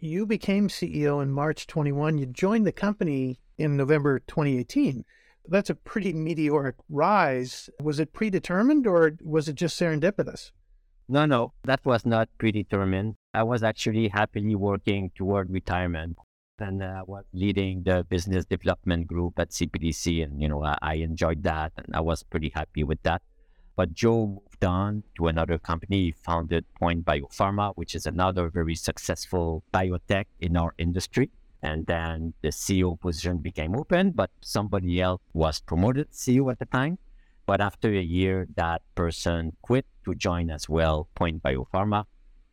[0.00, 2.18] You became CEO in March 21.
[2.18, 5.04] You joined the company in November 2018.
[5.46, 7.68] That's a pretty meteoric rise.
[7.82, 10.52] Was it predetermined or was it just serendipitous?
[11.08, 13.16] No, no, that was not predetermined.
[13.34, 16.16] I was actually happily working toward retirement
[16.58, 20.22] and I uh, was leading the business development group at CPDC.
[20.22, 23.22] And, you know, I, I enjoyed that and I was pretty happy with that.
[23.76, 26.04] But Joe moved on to another company.
[26.04, 31.30] He founded Point Biopharma, which is another very successful biotech in our industry.
[31.62, 36.66] And then the CEO position became open, but somebody else was promoted CEO at the
[36.66, 36.98] time.
[37.46, 42.04] But after a year, that person quit to join as well, Point Biopharma.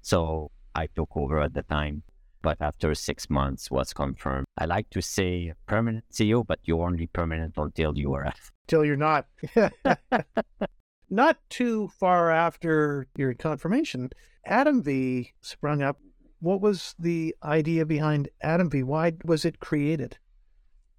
[0.02, 2.04] So I took over at the time
[2.41, 4.45] but after six months was confirmed.
[4.58, 8.34] I like to say permanent CEO, but you're only permanent until you are.
[8.67, 9.27] Till you're not.
[11.10, 14.10] not too far after your confirmation,
[14.47, 15.99] AtomVie sprung up.
[16.39, 18.84] What was the idea behind AtomVie?
[18.84, 20.17] Why was it created?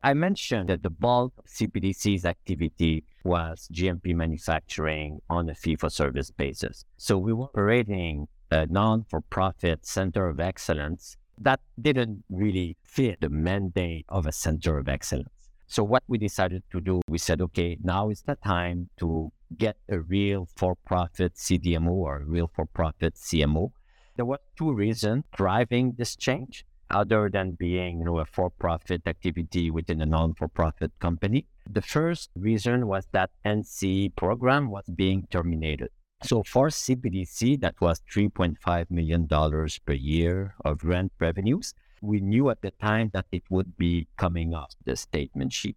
[0.04, 5.88] I mentioned that the bulk of CPDC's activity was GMP manufacturing on a fee for
[5.88, 6.84] service basis.
[6.96, 13.20] So we were operating a non for profit center of excellence that didn't really fit
[13.20, 15.28] the mandate of a center of excellence.
[15.66, 19.76] So what we decided to do, we said, okay, now is the time to get
[19.88, 23.72] a real for-profit CDMO or a real for-profit CMO.
[24.16, 29.70] There were two reasons driving this change, other than being, you know, a for-profit activity
[29.70, 31.46] within a non-for-profit company.
[31.68, 35.88] The first reason was that NC program was being terminated.
[36.24, 41.74] So for CPDC, that was $3.5 million per year of rent revenues.
[42.00, 45.76] We knew at the time that it would be coming off the statement sheet.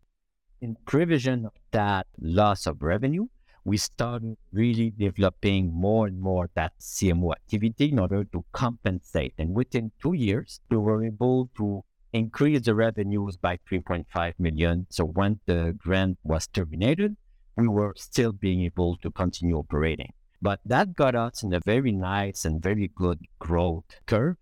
[0.62, 3.28] In prevision of that loss of revenue,
[3.64, 9.34] we started really developing more and more that CMO activity in order to compensate.
[9.40, 14.86] And within two years, we were able to increase the revenues by 3.5 million.
[14.92, 17.18] So when the grant was terminated,
[17.58, 20.14] we were still being able to continue operating.
[20.42, 24.38] But that got us in a very nice and very good growth curve.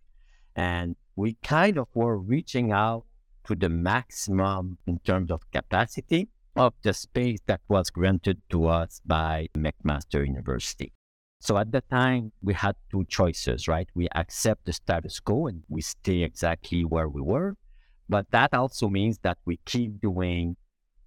[0.56, 3.06] And we kind of were reaching out
[3.45, 9.01] to the maximum in terms of capacity of the space that was granted to us
[9.06, 10.93] by McMaster University.
[11.39, 13.89] So at the time, we had two choices, right?
[13.93, 17.58] We accept the status quo and we stay exactly where we were.
[18.08, 20.56] But that also means that we keep doing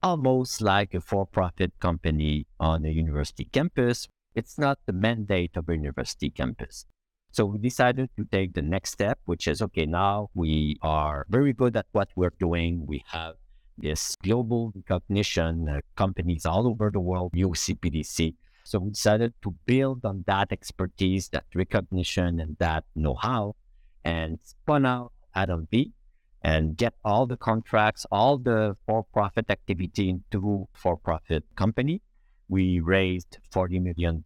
[0.03, 5.69] almost like a for profit company on a university campus it's not the mandate of
[5.69, 6.85] a university campus.
[7.33, 11.53] So we decided to take the next step, which is okay, now we are very
[11.53, 12.87] good at what we're doing.
[12.87, 13.35] We have
[13.79, 18.35] this global recognition, uh, companies all over the world use CPDC.
[18.65, 23.57] So we decided to build on that expertise, that recognition, and that know how,
[24.05, 25.93] and spun out AtomVie
[26.43, 32.03] and get all the contracts, all the for profit activity into for profit company
[32.49, 34.25] we raised $40 million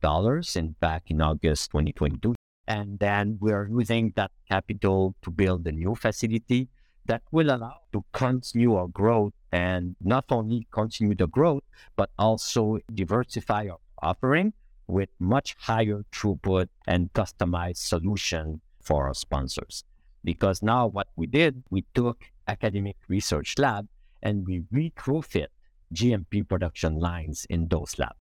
[0.54, 2.34] in back in August 2022.
[2.66, 6.68] And then we are using that capital to build a new facility
[7.06, 11.64] that will allow to continue our growth and not only continue the growth,
[11.96, 14.52] but also diversify our offering
[14.86, 19.84] with much higher throughput and customized solution for our sponsors.
[20.22, 23.88] Because now what we did, we took academic research lab
[24.22, 25.46] and we retrofit
[25.94, 28.18] GMP production lines in those labs.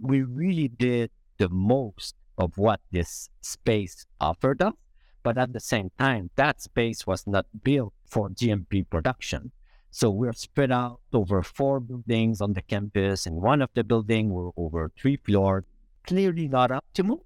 [0.00, 4.74] We really did the most of what this space offered us,
[5.22, 9.52] but at the same time, that space was not built for GMP production.
[9.90, 14.30] So we're spread out over four buildings on the campus, and one of the building
[14.30, 15.64] were over three floors.
[16.06, 17.20] Clearly not optimal,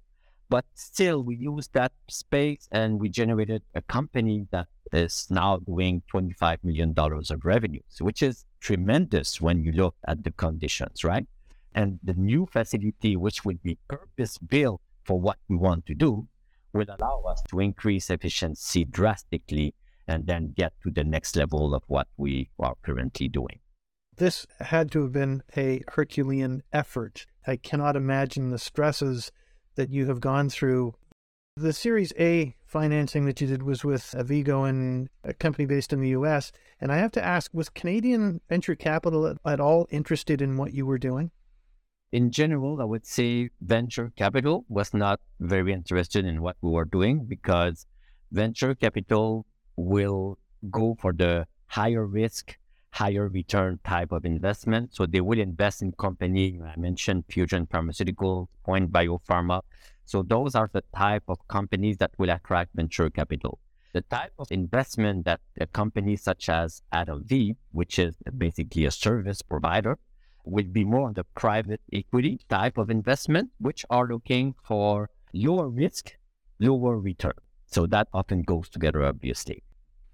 [0.49, 6.01] but still we used that space and we generated a company that is now doing
[6.11, 11.27] $25 million of revenues, which is tremendous when you look at the conditions, right?
[11.75, 16.27] And the new facility, which will be purpose built for what we want to do,
[16.73, 19.75] will allow us to increase efficiency drastically
[20.07, 23.59] and then get to the next level of what we are currently doing.
[24.17, 27.27] This had to have been a Herculean effort.
[27.45, 29.31] I cannot imagine the stresses
[29.79, 30.93] that you have gone through
[31.55, 36.01] The Series A financing that you did was with Avigo and a company based in
[36.01, 36.51] the US.
[36.81, 40.85] And I have to ask, was Canadian venture capital at all interested in what you
[40.85, 41.31] were doing?
[42.11, 46.83] In general, I would say venture capital was not very interested in what we were
[46.83, 47.85] doing because
[48.33, 49.45] venture capital
[49.77, 52.57] will go for the higher risk,
[52.91, 54.93] higher return type of investment.
[54.93, 56.59] So they will invest in company.
[56.63, 59.61] I mentioned Fusion Pharmaceutical, Point Biopharma.
[60.05, 63.59] So those are the type of companies that will attract venture capital.
[63.93, 69.41] The type of investment that a company such as AtomVie, which is basically a service
[69.41, 69.97] provider,
[70.45, 76.17] will be more the private equity type of investment, which are looking for lower risk,
[76.59, 77.33] lower return.
[77.67, 79.63] So that often goes together, obviously.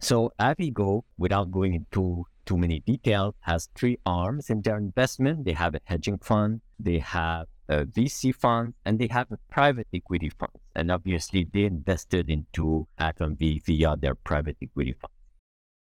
[0.01, 5.45] So Avigo, without going into too many details, has three arms in their investment.
[5.45, 9.87] They have a hedging fund, they have a VC fund, and they have a private
[9.93, 10.51] equity fund.
[10.75, 15.11] And obviously, they invested into AtomVie via their private equity fund.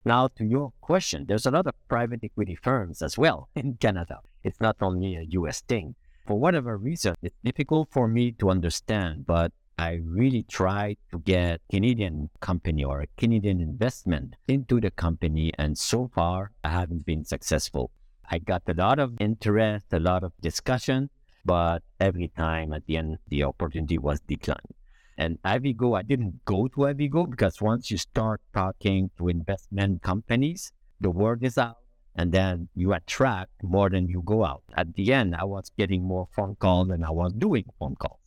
[0.05, 4.21] Now, to your question, there's a lot of private equity firms as well in Canada.
[4.43, 5.95] It's not only a US thing.
[6.27, 11.61] For whatever reason, it's difficult for me to understand, but I really tried to get
[11.69, 15.53] Canadian company or a Canadian investment into the company.
[15.59, 17.91] And so far, I haven't been successful.
[18.31, 21.11] I got a lot of interest, a lot of discussion,
[21.45, 24.75] but every time at the end, the opportunity was declined.
[25.19, 30.73] And Avigo, I didn't go to Avigo because once you start talking to investment companies,
[31.01, 31.79] the word is out
[32.17, 34.63] and then you attract more than you go out.
[34.77, 38.24] At the end, I was getting more phone calls than I was doing phone calls.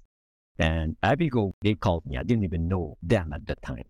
[0.59, 2.17] And Avigo, they called me.
[2.17, 3.83] I didn't even know them at the time.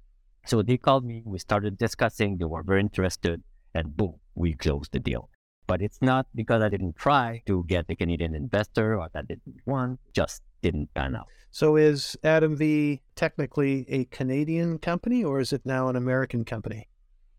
[0.45, 1.23] So they called me.
[1.25, 2.37] We started discussing.
[2.37, 3.43] They were very interested.
[3.73, 5.29] And boom, we closed the deal.
[5.67, 9.61] But it's not because I didn't try to get a Canadian investor or that didn't
[9.65, 11.27] want, just didn't pan out.
[11.51, 16.87] So is AtomVie technically a Canadian company or is it now an American company?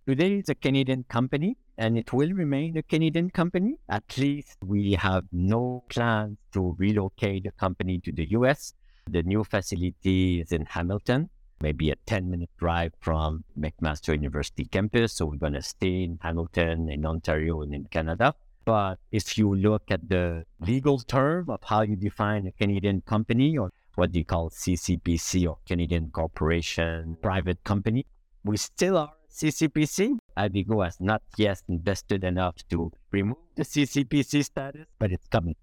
[0.07, 3.77] Today it's a Canadian company and it will remain a Canadian company.
[3.89, 8.75] At least we have no plans to relocate the company to the US.
[9.11, 11.31] The new facility is in Hamilton,
[11.63, 15.15] maybe a 10 minute drive from McMaster University campus.
[15.15, 18.35] So we're going to stay in Hamilton, in Ontario, and in Canada.
[18.65, 23.57] But if you look at the legal term of how you define a Canadian company
[23.57, 28.05] or what you call CCPC or Canadian Corporation Private Company,
[28.45, 30.19] we still are CCPC.
[30.37, 35.57] Avigo has not yet invested enough to remove the CCPC status, but it's coming.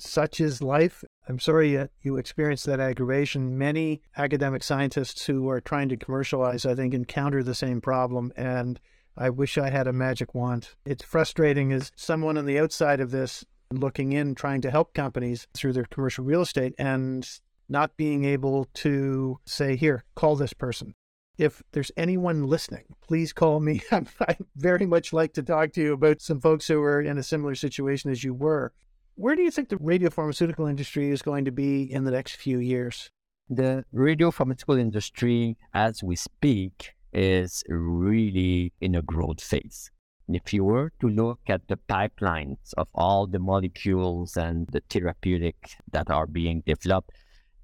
[0.00, 1.04] Such is life.
[1.28, 3.58] I'm sorry you experienced that aggravation.
[3.58, 8.32] Many academic scientists who are trying to commercialize, I think, encounter the same problem.
[8.36, 8.80] And
[9.16, 10.70] I wish I had a magic wand.
[10.86, 15.46] It's frustrating as someone on the outside of this looking in, trying to help companies
[15.54, 17.28] through their commercial real estate and
[17.68, 20.94] not being able to say, here, call this person.
[21.38, 23.82] If there's anyone listening, please call me.
[23.92, 27.22] I very much like to talk to you about some folks who are in a
[27.22, 28.72] similar situation as you were.
[29.14, 32.58] Where do you think the radiopharmaceutical industry is going to be in the next few
[32.58, 33.10] years?
[33.48, 39.90] The radiopharmaceutical industry, as we speak, is really in a growth phase.
[40.28, 45.56] If you were to look at the pipelines of all the molecules and the therapeutic
[45.90, 47.10] that are being developed,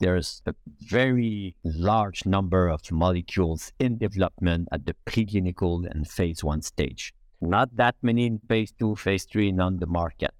[0.00, 6.60] there's a very large number of molecules in development at the preclinical and phase one
[6.60, 7.14] stage.
[7.40, 10.34] Not that many in phase two, phase three, and on the market.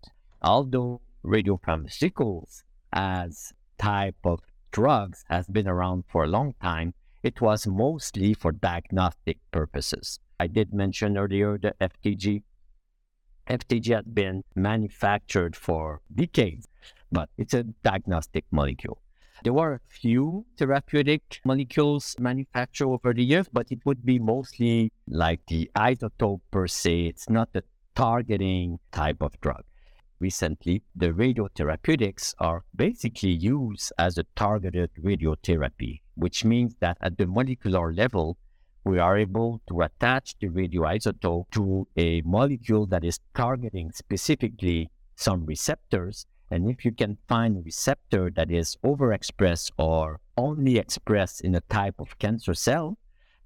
[0.47, 4.39] Although radiopharmaceuticals as type of
[4.71, 6.95] drugs has been around for a long time,
[7.25, 10.21] it was mostly for diagnostic purposes.
[10.39, 12.45] I did mention earlier the FDG.
[13.49, 16.69] FDG has been manufactured for decades,
[17.11, 19.03] but it's a diagnostic molecule.
[19.43, 24.93] There were a few therapeutic molecules manufactured over the years, but it would be mostly
[25.09, 27.07] like the isotope per se.
[27.07, 27.65] It's not the
[27.97, 29.65] targeting type of drug.
[30.19, 37.27] Recently, the radiotherapeutics are basically used as a targeted radiotherapy, which means that at the
[37.27, 38.39] molecular level,
[38.85, 45.45] we are able to attach the radioisotope to a molecule that is targeting specifically some
[45.45, 46.25] receptors.
[46.51, 51.61] And if you can find a receptor that is overexpressed or only expressed in a
[51.63, 52.97] type of cancer cell,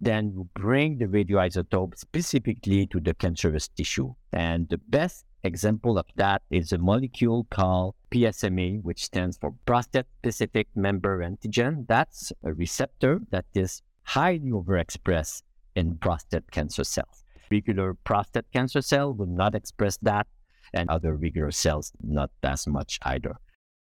[0.00, 4.14] then you bring the radioisotope specifically to the cancerous tissue.
[4.32, 10.06] And the best example of that is a molecule called PSMA, which stands for prostate
[10.18, 11.86] specific member antigen.
[11.86, 15.42] That's a receptor that is highly overexpressed
[15.74, 17.24] in prostate cancer cells.
[17.50, 20.26] Regular prostate cancer cell will not express that,
[20.72, 23.36] and other regular cells not as much either.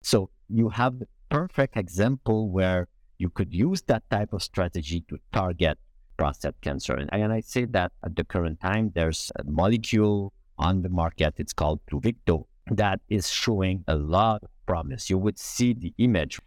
[0.02, 2.88] So you have the perfect example where
[3.18, 5.78] you could use that type of strategy to target
[6.18, 6.94] prostate cancer.
[6.94, 11.36] And, and I say that at the current time, there's a molecule on the market.
[11.38, 15.10] It's called Pluvicto that is showing a lot of promise.
[15.10, 16.40] You would see the image.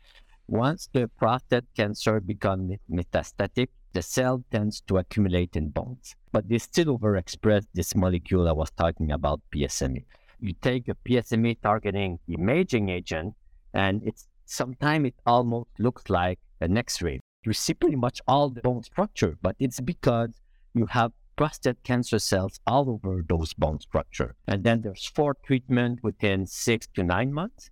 [0.48, 6.58] Once the prostate cancer becomes metastatic, the cell tends to accumulate in bones, but they
[6.58, 10.04] still overexpress this molecule I was talking about, PSMA.
[10.40, 13.34] You take a PSMA targeting imaging agent,
[13.74, 17.20] and it's sometimes it almost looks like an X-ray.
[17.44, 20.30] You see pretty much all the bone structure, but it's because
[20.74, 24.34] you have prostate cancer cells all over those bone structure.
[24.48, 27.70] And then there's four treatment within six to nine months.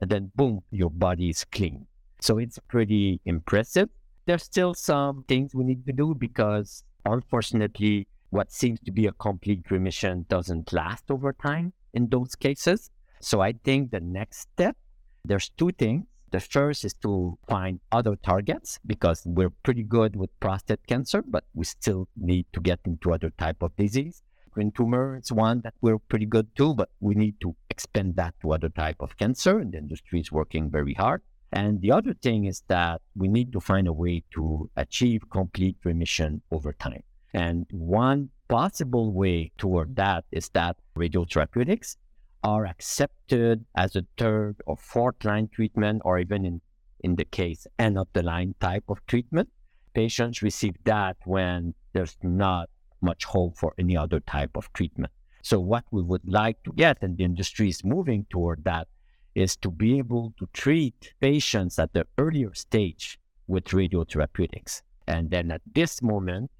[0.00, 1.88] And then boom, your body is clean.
[2.20, 3.88] So it's pretty impressive.
[4.26, 9.12] There's still some things we need to do because unfortunately, what seems to be a
[9.12, 12.92] complete remission doesn't last over time in those cases.
[13.20, 14.76] So I think the next step,
[15.24, 16.04] there's two things.
[16.30, 21.44] The first is to find other targets because we're pretty good with prostate cancer, but
[21.54, 24.22] we still need to get into other type of disease.
[24.52, 28.34] Green tumor is one that we're pretty good too, but we need to expand that
[28.42, 31.22] to other type of cancer, and the industry is working very hard.
[31.52, 35.78] And the other thing is that we need to find a way to achieve complete
[35.82, 37.02] remission over time.
[37.34, 41.96] And one possible way toward that is that radiotherapeutics
[42.42, 46.60] are accepted as a third or fourth line treatment, or even in,
[47.00, 49.48] in the case end of the line type of treatment.
[49.94, 52.70] Patients receive that when there's not
[53.00, 55.12] much hope for any other type of treatment.
[55.42, 58.88] So, what we would like to get, and the industry is moving toward that,
[59.34, 64.82] is to be able to treat patients at the earlier stage with radiotherapeutics.
[65.06, 66.50] And then at this moment,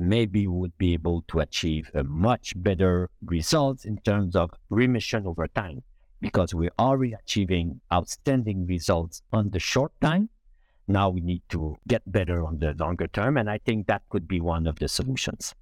[0.00, 5.26] maybe we would be able to achieve a much better results in terms of remission
[5.26, 5.82] over time
[6.20, 10.30] because we're already achieving outstanding results on the short time.
[10.88, 13.36] Now we need to get better on the longer term.
[13.36, 15.54] And I think that could be one of the solutions.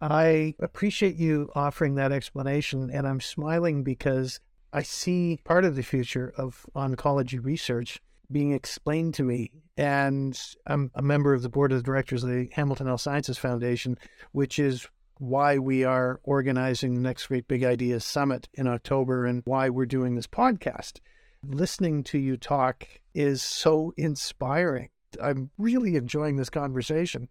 [0.00, 2.90] I appreciate you offering that explanation.
[2.90, 4.40] And I'm smiling because
[4.72, 8.00] I see part of the future of oncology research
[8.30, 9.50] being explained to me.
[9.76, 13.98] And I'm a member of the board of directors of the Hamilton Health Sciences Foundation,
[14.32, 14.86] which is
[15.18, 19.86] why we are organizing the next Great Big Ideas Summit in October and why we're
[19.86, 21.00] doing this podcast.
[21.42, 24.90] Listening to you talk is so inspiring.
[25.22, 27.28] I'm really enjoying this conversation.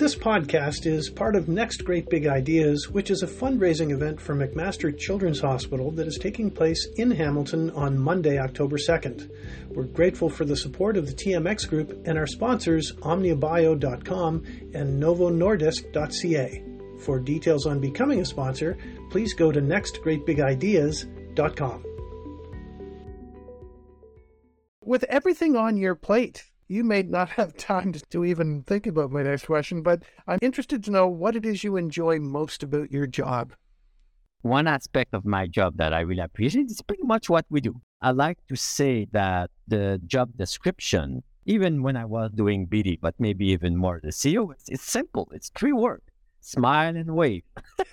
[0.00, 4.34] This podcast is part of Next Great Big Ideas, which is a fundraising event for
[4.34, 9.30] McMaster Children's Hospital that is taking place in Hamilton on Monday, October 2nd.
[9.68, 14.42] We're grateful for the support of the TMX Group and our sponsors, OmniaBio.com
[14.72, 16.64] and NovoNordisk.ca.
[17.00, 18.78] For details on becoming a sponsor,
[19.10, 21.84] please go to nextgreatbigideas.com.
[24.82, 29.24] With everything on your plate, you may not have time to even think about my
[29.24, 33.06] next question, but I'm interested to know what it is you enjoy most about your
[33.06, 33.52] job.
[34.42, 37.82] One aspect of my job that I really appreciate is pretty much what we do.
[38.00, 43.14] I like to say that the job description, even when I was doing BD, but
[43.18, 45.28] maybe even more the CEO, it's, it's simple.
[45.34, 46.04] It's three words
[46.42, 47.42] smile and wave.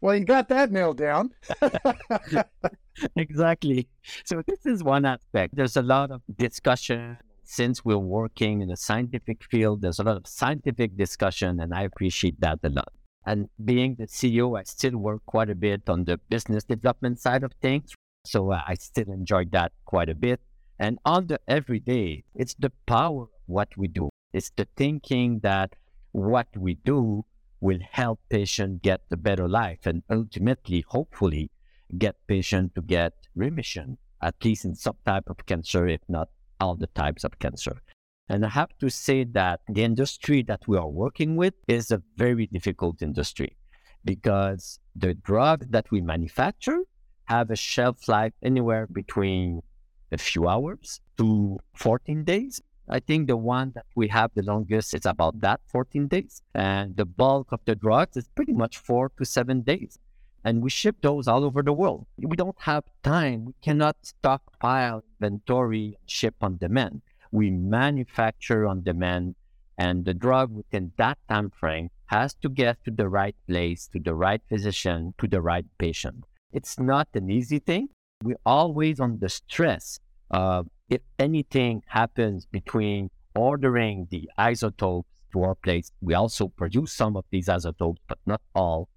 [0.00, 1.30] well, you got that nailed down.
[3.16, 3.88] exactly.
[4.24, 5.56] So this is one aspect.
[5.56, 9.82] There's a lot of discussion since we're working in a scientific field.
[9.82, 12.92] There's a lot of scientific discussion, and I appreciate that a lot.
[13.24, 17.42] And being the CEO, I still work quite a bit on the business development side
[17.42, 17.94] of things.
[18.24, 20.40] So I still enjoy that quite a bit.
[20.78, 24.10] And on the everyday, it's the power of what we do.
[24.32, 25.74] It's the thinking that
[26.12, 27.24] what we do
[27.60, 31.50] will help patients get a better life and ultimately, hopefully,
[31.98, 36.28] get patient to get remission, at least in some type of cancer, if not
[36.60, 37.82] all the types of cancer.
[38.28, 42.02] And I have to say that the industry that we are working with is a
[42.16, 43.56] very difficult industry
[44.04, 46.80] because the drugs that we manufacture
[47.26, 49.62] have a shelf life anywhere between
[50.10, 52.60] a few hours to 14 days.
[52.88, 56.40] I think the one that we have the longest is about that 14 days.
[56.54, 59.98] And the bulk of the drugs is pretty much four to seven days
[60.46, 62.06] and we ship those all over the world.
[62.16, 63.46] We don't have time.
[63.46, 67.02] We cannot stockpile inventory ship on demand.
[67.32, 69.34] We manufacture on demand,
[69.76, 73.98] and the drug within that time frame has to get to the right place, to
[73.98, 76.22] the right physician, to the right patient.
[76.52, 77.88] It's not an easy thing.
[78.22, 79.98] We're always on the stress
[80.30, 85.90] of if anything happens between ordering the isotopes to our place.
[86.00, 88.88] We also produce some of these isotopes, but not all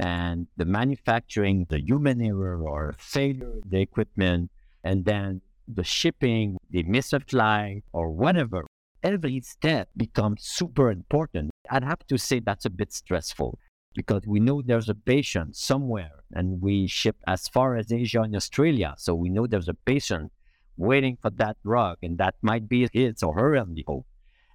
[0.00, 4.50] and the manufacturing, the human error or failure the equipment,
[4.82, 6.82] and then the shipping, the
[7.28, 8.66] flight or whatever,
[9.02, 11.50] every step becomes super important.
[11.68, 13.58] I'd have to say that's a bit stressful
[13.94, 18.34] because we know there's a patient somewhere and we ship as far as Asia and
[18.34, 18.94] Australia.
[18.96, 20.32] So we know there's a patient
[20.78, 24.06] waiting for that drug and that might be his or her hope.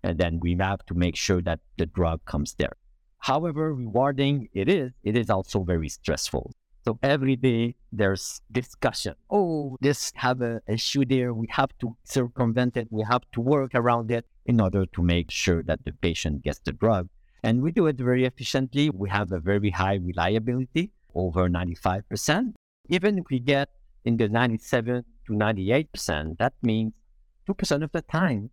[0.02, 2.78] And then we have to make sure that the drug comes there.
[3.26, 6.54] However rewarding it is, it is also very stressful.
[6.84, 9.16] So every day there's discussion.
[9.32, 11.34] Oh, this have a issue there.
[11.34, 12.88] We have to circumvent it.
[12.92, 16.60] We have to work around it in order to make sure that the patient gets
[16.60, 17.10] the drug.
[17.42, 18.92] And we do it very efficiently.
[18.92, 22.54] We have a very high reliability, over 95%.
[22.90, 23.70] Even if we get
[24.04, 26.94] in the 97 to 98%, that means
[27.50, 28.52] 2% of the time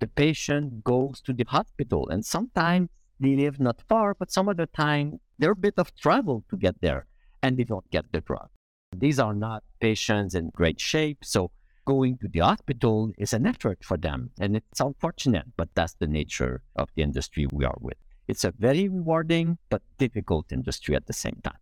[0.00, 2.08] the patient goes to the hospital.
[2.08, 2.88] And sometimes
[3.20, 6.56] they live not far, but some of the time they're a bit of travel to
[6.56, 7.06] get there
[7.42, 8.48] and they don't get the drug.
[8.96, 11.24] These are not patients in great shape.
[11.24, 11.50] So
[11.86, 14.30] going to the hospital is an effort for them.
[14.38, 17.96] And it's unfortunate, but that's the nature of the industry we are with.
[18.28, 21.58] It's a very rewarding but difficult industry at the same time.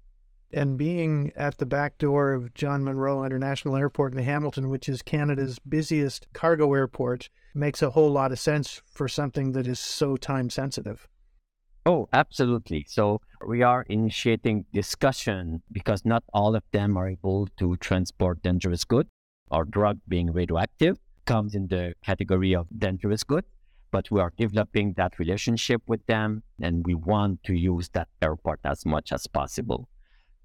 [0.52, 5.02] And being at the back door of John Munro International Airport in Hamilton, which is
[5.02, 10.16] Canada's busiest cargo airport, makes a whole lot of sense for something that is so
[10.16, 11.09] time sensitive.
[11.87, 12.87] Oh, absolutely.
[12.89, 18.85] So we are initiating discussion because not all of them are able to transport dangerous
[18.85, 19.11] goods.
[19.51, 23.47] Our drug being radioactive comes in the category of dangerous goods,
[23.91, 28.61] but we are developing that relationship with them and we want to use that airport
[28.64, 29.89] as much as possible.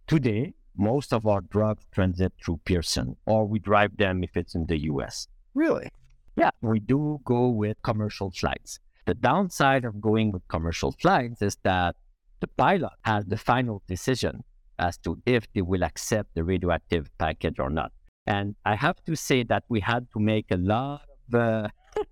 [0.07, 4.65] Today, most of our drugs transit through Pearson or we drive them if it's in
[4.65, 5.29] the US.
[5.53, 5.87] Really?
[6.35, 8.79] Yeah, we do go with commercial flights.
[9.09, 11.95] The downside of going with commercial flights is that
[12.41, 14.43] the pilot has the final decision
[14.77, 17.91] as to if they will accept the radioactive package or not.
[18.27, 21.01] And I have to say that we had to make a lot
[21.33, 21.69] of uh,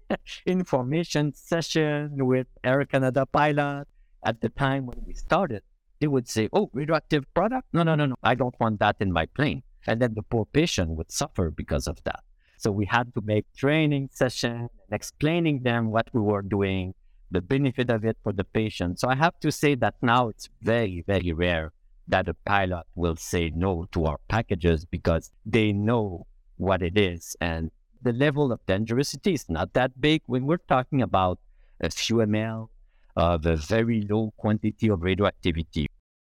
[0.48, 3.86] information session with Air Canada pilot
[4.26, 5.62] at the time when we started.
[6.00, 7.68] They would say, "Oh, radioactive product?
[7.74, 8.16] No, no, no, no.
[8.24, 11.86] I don't want that in my plane." And then the poor patient would suffer because
[11.86, 12.22] of that.
[12.58, 16.94] So we had to make training sessions and explaining them what we were doing,
[17.30, 19.00] the benefit of it for the patient.
[19.00, 21.72] So I have to say that now it's very, very rare
[22.08, 26.26] that a pilot will say no to our packages because they know
[26.58, 27.36] what it is.
[27.42, 27.70] And
[28.02, 31.40] the level of dangerosity is not that big when we're talking about
[31.82, 32.70] a few ml
[33.16, 35.88] of a very low quantity of radioactivity.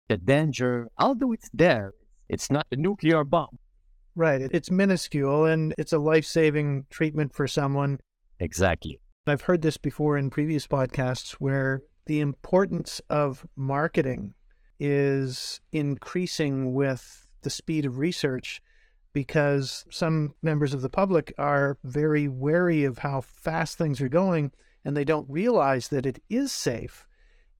[0.08, 1.92] The danger, although it's there,
[2.28, 3.58] it's not a nuclear bomb.
[4.16, 4.42] Right.
[4.52, 7.98] It's minuscule and it's a life saving treatment for someone.
[8.38, 9.00] Exactly.
[9.26, 14.34] I've heard this before in previous podcasts where the importance of marketing
[14.78, 18.60] is increasing with the speed of research
[19.12, 24.52] because some members of the public are very wary of how fast things are going
[24.84, 27.06] and they don't realize that it is safe.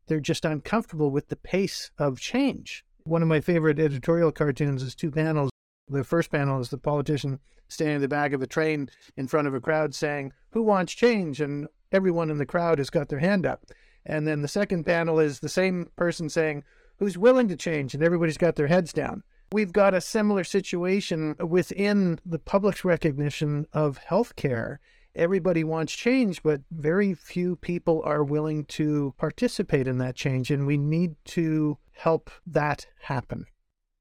[0.07, 2.85] They're just uncomfortable with the pace of change.
[3.05, 5.51] One of my favorite editorial cartoons is two panels
[5.89, 9.49] the first panel is the politician standing in the back of a train in front
[9.49, 11.41] of a crowd saying, Who wants change?
[11.41, 13.65] And everyone in the crowd has got their hand up.
[14.07, 16.65] And then the second panel is the same person saying,
[16.99, 17.95] Who's willing to change?
[17.95, 19.23] And everybody's got their heads down.
[19.53, 24.79] We've got a similar situation within the public's recognition of healthcare.
[25.15, 30.51] Everybody wants change, but very few people are willing to participate in that change.
[30.51, 33.47] And we need to help that happen.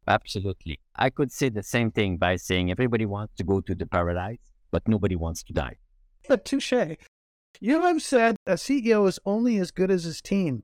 [0.07, 0.79] Absolutely.
[0.95, 4.39] I could say the same thing by saying everybody wants to go to the paradise,
[4.71, 5.77] but nobody wants to die.
[6.27, 6.73] But touche.
[7.59, 10.63] You have said a CEO is only as good as his team.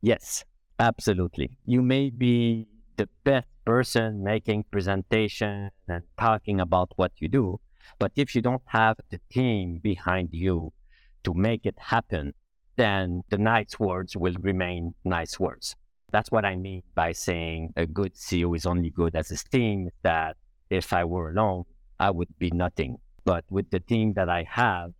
[0.00, 0.44] Yes,
[0.78, 1.58] absolutely.
[1.66, 7.60] You may be the best person making presentation and talking about what you do,
[7.98, 10.72] but if you don't have the team behind you
[11.24, 12.34] to make it happen,
[12.76, 15.76] then the nice words will remain nice words.
[16.10, 19.90] That's what I mean by saying a good CEO is only good as a team,
[20.02, 20.36] that
[20.68, 21.64] if I were alone,
[21.98, 22.98] I would be nothing.
[23.24, 24.92] But with the team that I have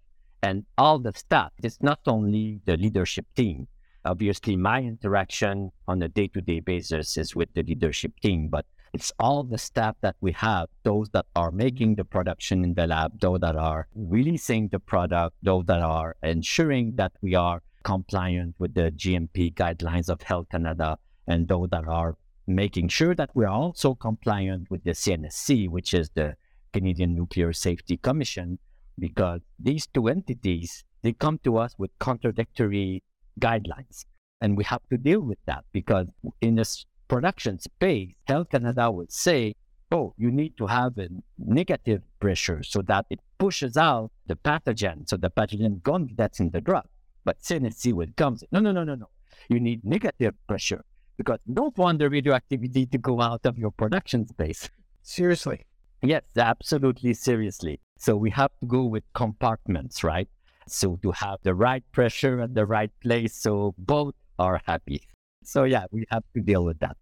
[0.42, 3.68] and all the staff, it's not only the leadership team.
[4.04, 8.64] Obviously, my interaction on a day to day basis is with the leadership team, but
[8.92, 12.86] it's all the staff that we have, those that are making the production in the
[12.86, 18.54] lab, those that are releasing the product, those that are ensuring that we are compliant
[18.58, 22.16] with the GMP guidelines of Health Canada and those that are
[22.46, 26.34] making sure that we are also compliant with the CNSC, which is the
[26.72, 28.58] Canadian Nuclear Safety Commission,
[28.98, 33.02] because these two entities, they come to us with contradictory
[33.40, 34.04] guidelines.
[34.40, 36.06] And we have to deal with that because
[36.40, 39.54] in this production space, Health Canada would say,
[39.92, 41.08] oh, you need to have a
[41.38, 45.08] negative pressure so that it pushes out the pathogen.
[45.08, 46.84] So the pathogen gone that's in the drug.
[47.24, 48.44] But CNSC will comes.
[48.52, 49.08] No, no, no, no, no.
[49.48, 50.84] You need negative pressure
[51.16, 54.70] because you don't want the radioactivity to go out of your production space.
[55.02, 55.66] Seriously.
[56.02, 57.80] Yes, absolutely seriously.
[57.98, 60.28] So we have to go with compartments, right?
[60.66, 65.02] So to have the right pressure at the right place so both are happy.
[65.44, 66.96] So yeah, we have to deal with that.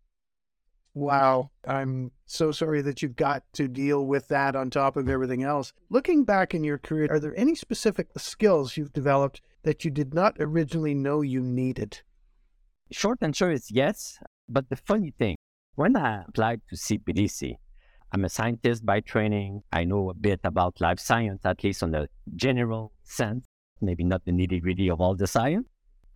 [0.99, 1.51] Wow.
[1.65, 5.73] I'm so sorry that you've got to deal with that on top of everything else.
[5.91, 10.13] Looking back in your career, are there any specific skills you've developed that you did
[10.13, 12.01] not originally know you needed?
[12.91, 14.19] Short answer is yes.
[14.49, 15.37] But the funny thing,
[15.77, 17.55] when I applied to CPDC,
[18.11, 19.63] I'm a scientist by training.
[19.73, 23.47] I know a bit about life science, at least on the general sense,
[23.81, 25.69] maybe not the nitty gritty of all the science.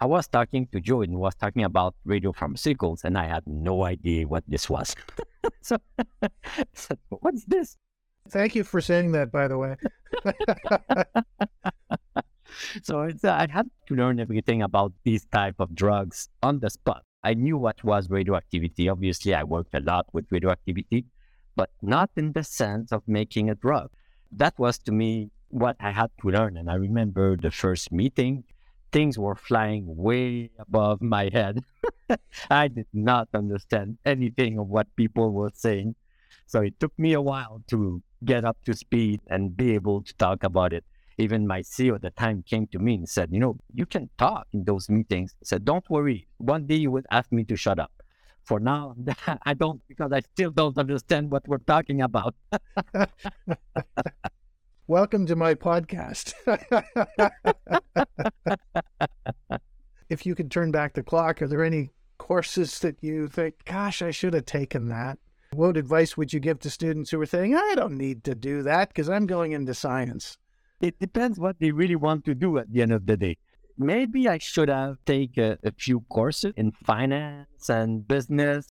[0.02, 4.26] I was talking to Joe and was talking about radiopharmaceuticals, and I had no idea
[4.26, 4.96] what this was.
[5.60, 5.76] so,
[6.74, 7.76] so, what's this?
[8.28, 9.76] Thank you for saying that, by the way.
[12.82, 16.70] so it's, uh, I had to learn everything about these type of drugs on the
[16.70, 17.04] spot.
[17.22, 18.88] I knew what was radioactivity.
[18.88, 21.04] Obviously, I worked a lot with radioactivity,
[21.54, 23.88] but not in the sense of making a drug.
[24.32, 26.56] That was to me what I had to learn.
[26.56, 28.42] And I remember the first meeting,
[28.92, 31.64] things were flying way above my head.
[32.50, 35.96] I did not understand anything of what people were saying.
[36.46, 40.14] So it took me a while to get up to speed and be able to
[40.14, 40.84] talk about it.
[41.18, 44.10] Even my CEO at the time came to me and said, You know, you can
[44.18, 45.34] talk in those meetings.
[45.42, 46.28] I said, Don't worry.
[46.38, 47.92] One day you will ask me to shut up.
[48.44, 48.96] For now,
[49.44, 52.34] I don't because I still don't understand what we're talking about.
[54.86, 56.34] Welcome to my podcast.
[60.10, 64.02] if you could turn back the clock, are there any courses that you think, gosh,
[64.02, 65.18] I should have taken that?
[65.52, 68.62] What advice would you give to students who are saying, I don't need to do
[68.62, 70.38] that because I'm going into science?
[70.80, 73.36] It depends what they really want to do at the end of the day
[73.78, 78.68] maybe I should have taken a, a few courses in finance and business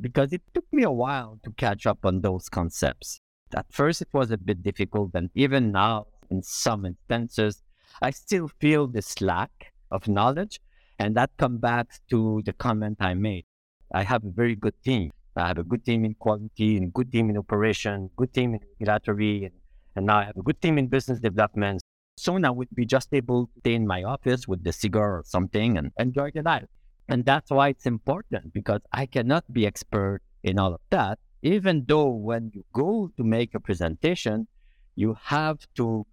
[0.00, 3.19] because it took me a while to catch up on those concepts.
[3.54, 7.62] At first, it was a bit difficult, and even now, in some instances,
[8.00, 10.60] I still feel this lack of knowledge.
[10.98, 13.44] And that comes back to the comment I made.
[13.92, 15.10] I have a very good team.
[15.34, 18.60] I have a good team in quality and good team in operation, good team in
[18.78, 19.54] regulatory, and,
[19.96, 21.80] and now I have a good team in business development
[22.20, 25.22] soon I would be just able to stay in my office with the cigar or
[25.24, 26.66] something and enjoy the life.
[27.08, 31.18] And that's why it's important because I cannot be expert in all of that.
[31.42, 34.46] Even though when you go to make a presentation,
[34.94, 36.06] you have to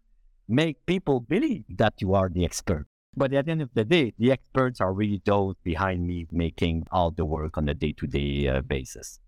[0.48, 2.86] make people believe that you are the expert.
[3.16, 6.86] But at the end of the day, the experts are really those behind me making
[6.92, 9.20] all the work on a day to day basis.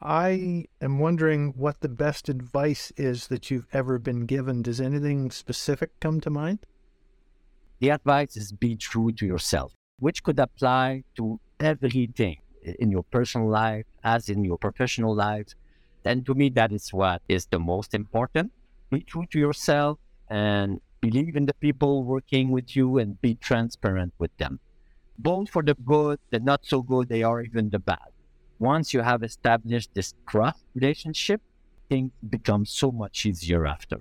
[0.00, 4.62] I am wondering what the best advice is that you've ever been given.
[4.62, 6.60] Does anything specific come to mind?
[7.80, 13.48] The advice is be true to yourself, which could apply to everything in your personal
[13.48, 15.54] life as in your professional life.
[16.04, 18.52] And to me, that is what is the most important.
[18.90, 19.98] Be true to yourself
[20.28, 24.60] and believe in the people working with you and be transparent with them,
[25.18, 28.14] both for the good, the not so good, they are even the bad
[28.58, 31.40] once you have established this trust relationship,
[31.88, 33.98] things become so much easier after.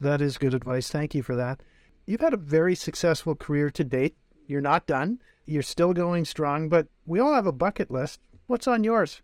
[0.00, 0.90] That is good advice.
[0.90, 1.62] Thank you for that.
[2.06, 4.16] You've had a very successful career to date.
[4.46, 5.18] You're not done.
[5.48, 8.20] You're still going strong, but we all have a bucket list.
[8.46, 9.22] What's on yours?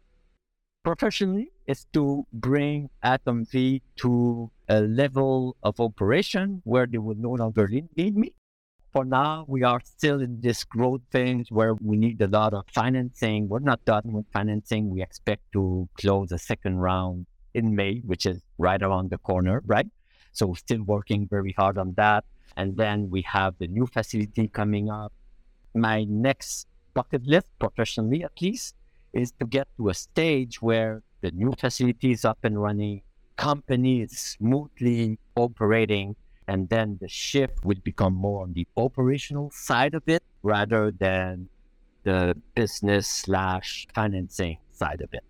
[0.83, 7.68] Professionally, it's to bring AtomVie to a level of operation where they will no longer
[7.68, 8.33] need me
[8.95, 12.64] for now, we are still in this growth phase where we need a lot of
[12.72, 13.49] financing.
[13.49, 14.89] We're not done with financing.
[14.89, 19.62] We expect to close a second round in May, which is right around the corner,
[19.66, 19.89] right?
[20.31, 22.25] So still working very hard on that.
[22.57, 25.12] And then we have the new facility coming up.
[25.75, 28.77] My next bucket list, professionally at least,
[29.12, 33.03] is to get to a stage where the new facility is up and running,
[33.37, 36.16] company is smoothly operating,
[36.47, 41.49] and then the shift would become more on the operational side of it rather than
[42.05, 45.25] the business slash financing side of it.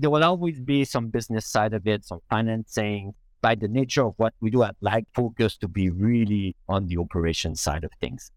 [0.00, 3.14] There will always be some business side of it, some financing.
[3.42, 6.98] By the nature of what we do, I'd like focus to be really on the
[6.98, 8.32] operation side of things.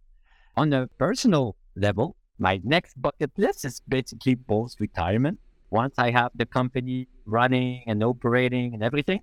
[0.56, 5.40] On a personal level, my next bucket list is basically post retirement.
[5.72, 9.22] Once I have the company running and operating and everything,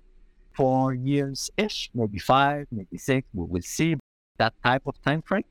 [0.53, 3.25] four years ish, maybe five, maybe six.
[3.33, 3.95] We will see.
[4.39, 5.45] That type of time frame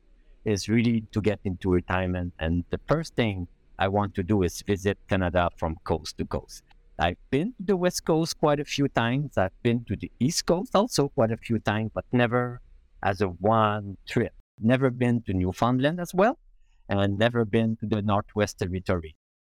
[0.45, 2.33] is really to get into retirement.
[2.37, 3.47] And the first thing
[3.79, 6.61] I want to do is visit Canada from coast to coast.
[6.99, 9.35] I've been to the West Coast quite a few times.
[9.35, 12.61] I've been to the East Coast also quite a few times, but never
[13.01, 14.33] as a one trip.
[14.63, 16.37] Never been to Newfoundland as well,
[16.87, 19.15] and I've never been to the Northwest Territory.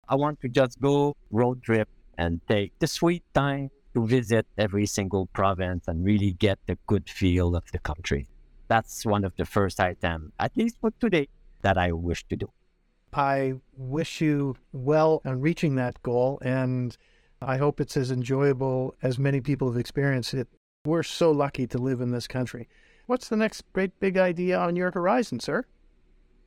[0.09, 4.86] I want to just go road trip and take the sweet time to visit every
[4.86, 8.28] single province and really get the good feel of the country.
[8.68, 11.28] That's one of the first items, at least for today,
[11.62, 12.53] that I wish to do.
[13.12, 16.96] I wish you well on reaching that goal, and
[17.40, 20.46] I hope it's as enjoyable as many people have experienced it.
[20.84, 22.68] We're so lucky to live in this country.
[23.12, 25.66] What's the next great big idea on your horizon, sir?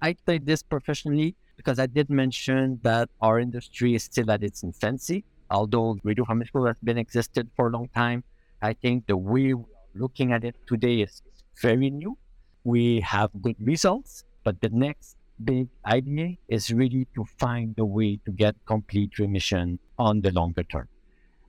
[0.01, 4.63] I say this professionally because I did mention that our industry is still at its
[4.63, 5.25] infancy.
[5.51, 8.23] Although radio has been existed for a long time,
[8.63, 11.21] I think the way we're looking at it today is
[11.61, 12.17] very new.
[12.63, 18.17] We have good results, but the next big idea is really to find a way
[18.25, 20.87] to get complete remission on the longer term.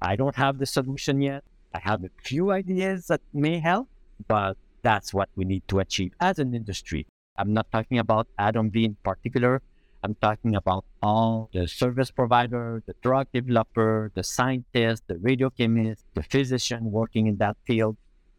[0.02, 1.42] I don't have the solution yet.
[1.72, 3.88] I have a few ideas that may help,
[4.28, 7.08] but that's what we need to achieve as an industry.
[7.36, 9.60] I'm not talking about AtomVie in particular.
[10.04, 16.22] I'm talking about all the service provider, the drug developer, the scientist, the radiochemist, the
[16.22, 17.96] physician working in that field.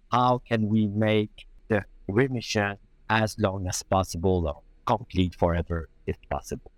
[0.09, 2.77] How can we make the remission
[3.09, 6.71] as long as possible or complete forever if possible?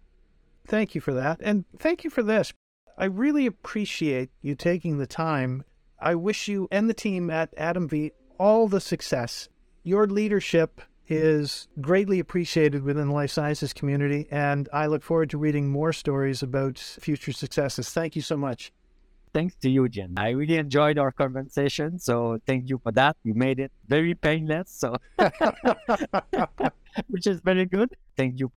[0.66, 1.38] Thank you for that.
[1.44, 2.54] And thank you for this.
[2.98, 5.64] I really appreciate you taking the time.
[6.02, 9.48] I wish you and the team at AtomVie all the success.
[9.90, 15.40] Your leadership is greatly appreciated within the life sciences community, and I look forward to
[15.40, 17.90] reading more stories about future successes.
[17.90, 18.72] Thank you so much.
[19.34, 20.14] Thanks to you, Jen.
[20.16, 23.18] I really enjoyed our conversation, so thank you for that.
[23.24, 24.96] You made it very painless, so
[27.08, 27.90] which is very good.
[28.16, 28.52] Thank you.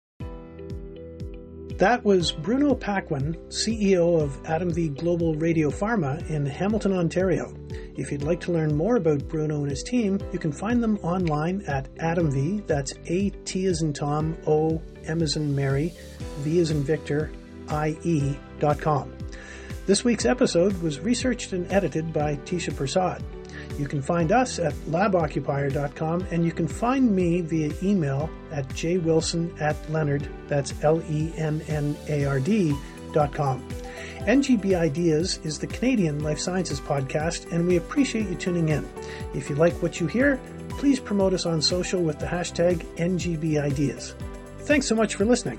[1.79, 7.53] That was Bruno Paquin, CEO of AtomVie Global Radio Pharma in Hamilton, Ontario.
[7.97, 10.99] If you'd like to learn more about Bruno and his team, you can find them
[10.99, 12.67] online at AtomVie.
[12.67, 15.93] That's A T as in Tom, O M as in Mary,
[16.41, 17.33] V as in Victor,
[17.69, 19.13] I E dot com.
[19.87, 23.23] This week's episode was researched and edited by Tisha Prasad.
[23.79, 29.59] You can find us at laboccupier.com and you can find me via email at jwilson
[29.61, 32.75] at lennard, that's L E N N A R D
[33.13, 33.67] dot com.
[34.21, 38.89] NGB Ideas is the Canadian Life Sciences podcast, and we appreciate you tuning in.
[39.35, 43.61] If you like what you hear, please promote us on social with the hashtag NGB
[43.61, 44.15] Ideas.
[44.61, 45.59] Thanks so much for listening.